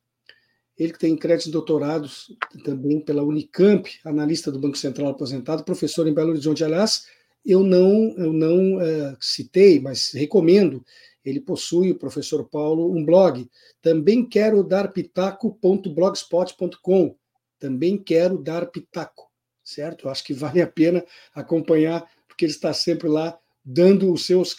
[0.78, 2.32] ele que tem créditos doutorados
[2.64, 6.62] também pela Unicamp, analista do Banco Central aposentado, professor em Belo Horizonte.
[6.62, 7.06] Aliás,
[7.44, 10.84] eu não, eu não uh, citei, mas recomendo.
[11.28, 13.46] Ele possui, o professor Paulo, um blog.
[13.82, 17.16] Também quero dar pitaco.blogspot.com.
[17.58, 19.28] Também quero dar pitaco
[19.68, 20.06] certo?
[20.06, 21.04] Eu acho que vale a pena
[21.34, 24.56] acompanhar, porque ele está sempre lá dando os seus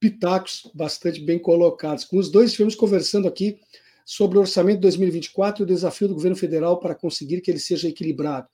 [0.00, 2.04] pitacos bastante bem colocados.
[2.04, 3.60] Com os dois estivemos conversando aqui
[4.04, 7.58] sobre o orçamento de 2024 e o desafio do governo federal para conseguir que ele
[7.58, 8.48] seja equilibrado.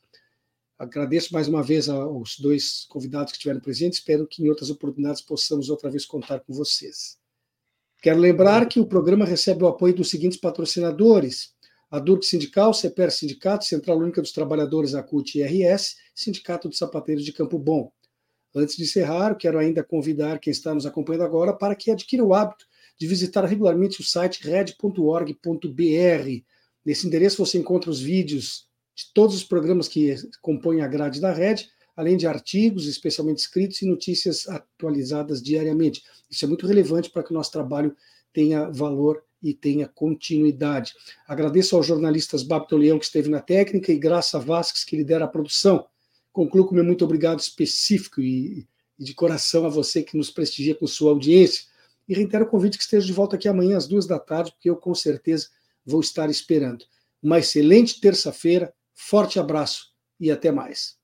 [0.78, 5.20] Agradeço mais uma vez aos dois convidados que estiveram presentes, espero que em outras oportunidades
[5.20, 7.21] possamos outra vez contar com vocês.
[8.02, 11.54] Quero lembrar que o programa recebe o apoio dos seguintes patrocinadores:
[11.88, 16.76] a DURC Sindical, CEPER Sindicato, Central Única dos Trabalhadores, a CUT e RS, Sindicato de
[16.76, 17.92] Sapateiros de Campo Bom.
[18.52, 22.34] Antes de encerrar, quero ainda convidar quem está nos acompanhando agora para que adquira o
[22.34, 22.66] hábito
[22.98, 25.38] de visitar regularmente o site red.org.br.
[26.84, 31.32] Nesse endereço você encontra os vídeos de todos os programas que compõem a grade da
[31.32, 36.02] Red, além de artigos especialmente escritos e notícias atualizadas diariamente.
[36.30, 37.94] Isso é muito relevante para que o nosso trabalho
[38.32, 40.94] tenha valor e tenha continuidade.
[41.26, 45.28] Agradeço aos jornalistas Babto Leão, que esteve na técnica, e Graça Vasques, que lidera a
[45.28, 45.86] produção.
[46.32, 48.66] Concluo com meu muito obrigado específico e,
[48.98, 51.64] e de coração a você que nos prestigia com sua audiência.
[52.08, 54.70] E reitero o convite que esteja de volta aqui amanhã às duas da tarde, porque
[54.70, 55.48] eu com certeza
[55.84, 56.84] vou estar esperando.
[57.22, 61.01] Uma excelente terça-feira, forte abraço e até mais.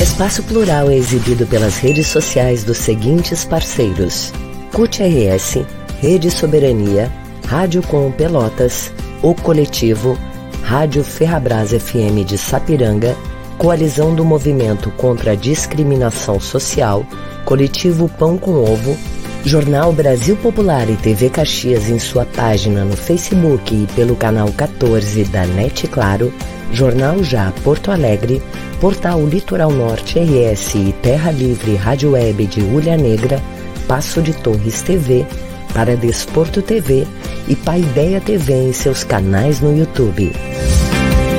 [0.00, 4.30] Espaço Plural é exibido pelas redes sociais dos seguintes parceiros:
[4.70, 5.64] CUT RS,
[6.00, 7.10] Rede Soberania,
[7.46, 8.92] Rádio Com Pelotas,
[9.22, 10.18] O Coletivo,
[10.62, 13.16] Rádio Ferrabras FM de Sapiranga,
[13.56, 17.02] Coalizão do Movimento contra a Discriminação Social,
[17.46, 18.98] Coletivo Pão com Ovo,
[19.46, 25.24] Jornal Brasil Popular e TV Caxias em sua página no Facebook e pelo canal 14
[25.24, 26.30] da NET Claro,
[26.72, 28.42] Jornal Já Porto Alegre,
[28.80, 33.40] Portal Litoral Norte RS e Terra Livre Rádio Web de Ulha Negra,
[33.86, 35.26] Passo de Torres TV,
[35.72, 37.06] para Desporto TV
[37.48, 40.32] e Paideia TV em seus canais no YouTube.